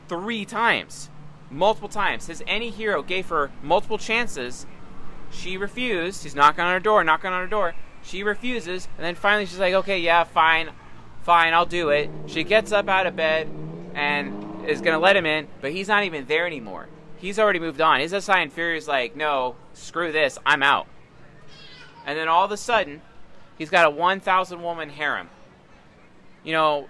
three 0.09 0.45
times, 0.45 1.11
multiple 1.51 1.89
times. 1.89 2.29
His 2.29 2.41
NE 2.47 2.71
hero 2.71 3.03
gave 3.03 3.31
her 3.31 3.51
multiple 3.61 3.99
chances. 3.99 4.65
She 5.33 5.57
refused. 5.57 6.23
He's 6.23 6.37
knocking 6.37 6.63
on 6.63 6.73
her 6.73 6.79
door, 6.79 7.03
knocking 7.03 7.33
on 7.33 7.41
her 7.41 7.49
door. 7.49 7.75
She 8.05 8.23
refuses, 8.23 8.87
and 8.97 9.05
then 9.05 9.17
finally 9.17 9.47
she's 9.47 9.59
like, 9.59 9.75
okay, 9.75 9.99
yeah, 9.99 10.23
fine, 10.23 10.71
fine, 11.23 11.53
I'll 11.53 11.67
do 11.67 11.89
it. 11.89 12.11
She 12.27 12.45
gets 12.45 12.71
up 12.71 12.89
out 12.89 13.09
of 13.09 13.17
bed 13.17 13.49
and 13.93 14.69
is 14.69 14.81
going 14.81 14.95
to 14.95 15.01
let 15.01 15.17
him 15.17 15.27
in, 15.27 15.49
but 15.61 15.73
he's 15.73 15.89
not 15.89 16.05
even 16.05 16.27
there 16.27 16.47
anymore. 16.47 16.89
He's 17.17 17.41
already 17.41 17.59
moved 17.59 17.81
on. 17.81 17.99
His 17.99 18.13
SI 18.13 18.41
inferior 18.41 18.77
is 18.77 18.87
like, 18.87 19.17
no, 19.17 19.57
screw 19.73 20.13
this, 20.13 20.39
I'm 20.47 20.63
out. 20.63 20.87
And 22.07 22.17
then 22.17 22.29
all 22.29 22.45
of 22.45 22.53
a 22.53 22.57
sudden, 22.57 23.03
he's 23.59 23.71
got 23.71 23.87
a 23.87 23.91
1,000 23.91 24.63
woman 24.63 24.91
harem. 24.91 25.29
You 26.45 26.53
know, 26.53 26.89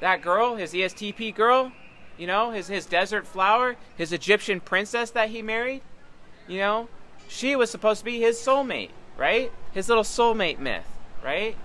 that 0.00 0.22
girl, 0.22 0.56
his 0.56 0.72
ESTP 0.72 1.34
girl, 1.34 1.72
you 2.18 2.26
know, 2.26 2.50
his, 2.50 2.68
his 2.68 2.86
desert 2.86 3.26
flower, 3.26 3.76
his 3.96 4.12
Egyptian 4.12 4.60
princess 4.60 5.10
that 5.10 5.30
he 5.30 5.42
married, 5.42 5.82
you 6.46 6.58
know, 6.58 6.88
she 7.28 7.56
was 7.56 7.70
supposed 7.70 8.00
to 8.00 8.04
be 8.04 8.20
his 8.20 8.38
soulmate, 8.38 8.90
right? 9.16 9.50
His 9.72 9.88
little 9.88 10.04
soulmate 10.04 10.58
myth, 10.58 10.86
right? 11.24 11.56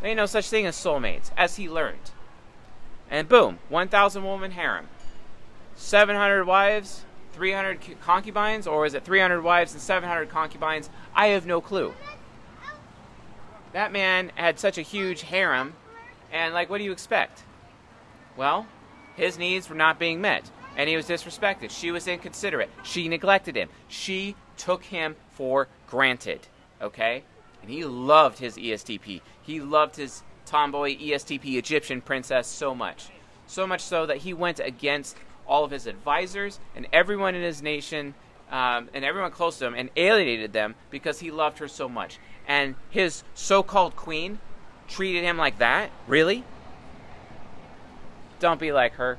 There 0.00 0.10
ain't 0.10 0.16
no 0.16 0.26
such 0.26 0.48
thing 0.48 0.66
as 0.66 0.76
soulmates, 0.76 1.30
as 1.36 1.56
he 1.56 1.68
learned. 1.68 2.10
And 3.10 3.28
boom, 3.28 3.58
1,000 3.68 4.24
woman 4.24 4.52
harem. 4.52 4.88
700 5.76 6.44
wives, 6.44 7.04
300 7.32 8.00
concubines, 8.00 8.66
or 8.66 8.84
is 8.84 8.94
it 8.94 9.04
300 9.04 9.42
wives 9.42 9.72
and 9.72 9.80
700 9.80 10.28
concubines? 10.28 10.90
I 11.14 11.28
have 11.28 11.46
no 11.46 11.60
clue. 11.60 11.94
That 13.72 13.92
man 13.92 14.32
had 14.34 14.58
such 14.58 14.78
a 14.78 14.82
huge 14.82 15.22
harem, 15.22 15.74
and 16.32 16.54
like, 16.54 16.70
what 16.70 16.78
do 16.78 16.84
you 16.84 16.92
expect? 16.92 17.42
Well, 18.36 18.66
his 19.16 19.38
needs 19.38 19.68
were 19.68 19.76
not 19.76 19.98
being 19.98 20.20
met, 20.20 20.50
and 20.76 20.88
he 20.88 20.96
was 20.96 21.06
disrespected. 21.06 21.70
She 21.70 21.90
was 21.90 22.06
inconsiderate. 22.06 22.70
She 22.82 23.08
neglected 23.08 23.56
him. 23.56 23.68
She 23.88 24.36
took 24.56 24.84
him 24.84 25.16
for 25.30 25.68
granted, 25.86 26.46
okay? 26.80 27.24
And 27.62 27.70
he 27.70 27.84
loved 27.84 28.38
his 28.38 28.56
ESTP. 28.56 29.20
He 29.42 29.60
loved 29.60 29.96
his 29.96 30.22
tomboy 30.46 30.96
ESTP 30.96 31.56
Egyptian 31.56 32.00
princess 32.00 32.46
so 32.46 32.74
much. 32.74 33.08
So 33.46 33.66
much 33.66 33.80
so 33.80 34.06
that 34.06 34.18
he 34.18 34.32
went 34.32 34.60
against 34.60 35.16
all 35.46 35.64
of 35.64 35.70
his 35.70 35.86
advisors 35.86 36.60
and 36.76 36.86
everyone 36.92 37.34
in 37.34 37.42
his 37.42 37.62
nation 37.62 38.14
um, 38.50 38.88
and 38.94 39.04
everyone 39.04 39.30
close 39.30 39.58
to 39.58 39.66
him 39.66 39.74
and 39.74 39.90
alienated 39.96 40.52
them 40.52 40.74
because 40.90 41.20
he 41.20 41.30
loved 41.30 41.58
her 41.58 41.68
so 41.68 41.88
much. 41.88 42.18
And 42.48 42.74
his 42.88 43.22
so 43.34 43.62
called 43.62 43.94
queen 43.94 44.40
treated 44.88 45.22
him 45.22 45.36
like 45.36 45.58
that? 45.58 45.90
Really? 46.06 46.44
Don't 48.40 48.58
be 48.58 48.72
like 48.72 48.94
her. 48.94 49.18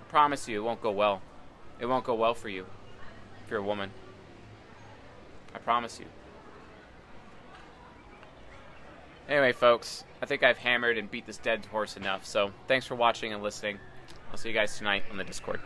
I 0.00 0.10
promise 0.10 0.48
you, 0.48 0.60
it 0.60 0.64
won't 0.64 0.82
go 0.82 0.90
well. 0.90 1.22
It 1.78 1.86
won't 1.86 2.04
go 2.04 2.14
well 2.14 2.34
for 2.34 2.48
you 2.48 2.66
if 3.44 3.50
you're 3.50 3.60
a 3.60 3.62
woman. 3.62 3.90
I 5.54 5.58
promise 5.58 6.00
you. 6.00 6.06
Anyway, 9.28 9.52
folks, 9.52 10.04
I 10.22 10.26
think 10.26 10.42
I've 10.42 10.58
hammered 10.58 10.98
and 10.98 11.10
beat 11.10 11.26
this 11.26 11.36
dead 11.36 11.66
horse 11.66 11.96
enough. 11.96 12.24
So 12.26 12.50
thanks 12.66 12.86
for 12.86 12.94
watching 12.94 13.32
and 13.32 13.42
listening. 13.42 13.78
I'll 14.30 14.38
see 14.38 14.48
you 14.48 14.54
guys 14.54 14.76
tonight 14.76 15.04
on 15.10 15.18
the 15.18 15.24
Discord. 15.24 15.60